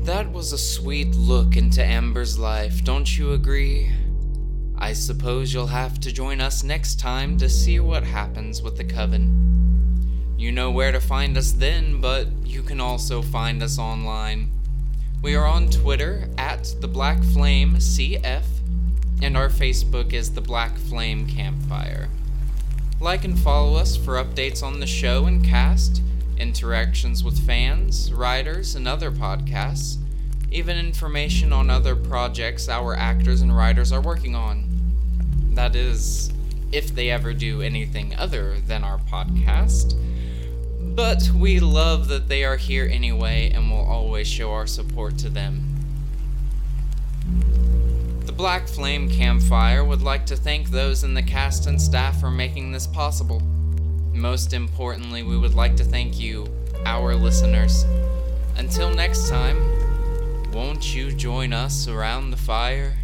That 0.04 0.30
was 0.34 0.52
a 0.52 0.58
sweet 0.58 1.16
look 1.16 1.56
into 1.56 1.82
Amber's 1.82 2.38
life, 2.38 2.84
don't 2.84 3.18
you 3.18 3.32
agree? 3.32 3.90
I 4.78 4.92
suppose 4.92 5.54
you'll 5.54 5.68
have 5.68 5.98
to 6.02 6.12
join 6.12 6.42
us 6.42 6.62
next 6.62 7.00
time 7.00 7.38
to 7.38 7.48
see 7.48 7.80
what 7.80 8.04
happens 8.04 8.62
with 8.62 8.76
the 8.76 8.84
Coven. 8.84 9.71
You 10.42 10.52
know 10.52 10.72
where 10.72 10.92
to 10.92 11.00
find 11.00 11.38
us 11.38 11.52
then, 11.52 12.02
but 12.02 12.28
you 12.44 12.64
can 12.64 12.82
also 12.82 13.22
find 13.22 13.62
us 13.62 13.78
online. 13.78 14.50
We 15.22 15.36
are 15.36 15.46
on 15.46 15.70
Twitter 15.70 16.28
at 16.36 16.74
the 16.82 16.88
Black 16.88 17.24
Flame 17.24 17.76
CF, 17.76 18.46
and 19.22 19.38
our 19.38 19.50
Facebook 19.50 20.14
is 20.14 20.34
the 20.34 20.42
Black 20.42 20.76
Flame 20.80 21.28
Campfire. 21.28 22.10
Like 23.00 23.24
and 23.24 23.38
follow 23.38 23.76
us 23.76 23.96
for 23.96 24.16
updates 24.16 24.64
on 24.64 24.80
the 24.80 24.88
show 24.88 25.28
and 25.28 25.46
cast, 25.46 26.02
interactions 26.40 27.24
with 27.24 27.46
fans, 27.46 28.12
writers, 28.12 28.74
and 28.74 28.88
other 28.88 29.12
podcasts, 29.12 29.98
even 30.50 30.76
information 30.76 31.54
on 31.54 31.70
other 31.70 31.96
projects 31.96 32.68
our 32.68 32.96
actors 32.96 33.42
and 33.42 33.56
writers 33.56 33.92
are 33.92 34.02
working 34.02 34.34
on. 34.34 34.66
That 35.52 35.76
is, 35.76 36.34
if 36.72 36.96
they 36.96 37.12
ever 37.12 37.32
do 37.32 37.62
anything 37.62 38.16
other 38.16 38.60
than 38.60 38.84
our 38.84 38.98
podcast. 38.98 39.96
But 40.96 41.32
we 41.34 41.60
love 41.60 42.10
that 42.10 42.28
they 42.28 42.44
are 42.44 42.58
here 42.58 42.88
anyway 42.92 43.52
and 43.54 43.72
will 43.72 43.86
always 43.86 44.28
show 44.28 44.52
our 44.52 44.68
support 44.68 45.18
to 45.20 45.30
them. 45.30 45.68
The 48.26 48.34
Black 48.34 48.68
Flame 48.68 49.10
Campfire 49.10 49.84
would 49.84 50.02
like 50.02 50.26
to 50.28 50.36
thank 50.36 50.70
those 50.70 51.04
in 51.04 51.14
the 51.14 51.24
cast 51.24 51.66
and 51.66 51.82
staff 51.82 52.20
for 52.20 52.30
making 52.30 52.72
this 52.72 52.88
possible. 52.88 53.42
Most 54.14 54.54
importantly, 54.54 55.24
we 55.24 55.38
would 55.38 55.56
like 55.56 55.76
to 55.78 55.84
thank 55.84 56.20
you, 56.20 56.48
our 56.86 57.16
listeners. 57.16 57.86
Until 58.58 58.94
next 58.94 59.30
time, 59.30 59.58
won't 60.52 60.94
you 60.94 61.12
join 61.12 61.54
us 61.54 61.88
around 61.88 62.32
the 62.32 62.38
fire? 62.38 62.98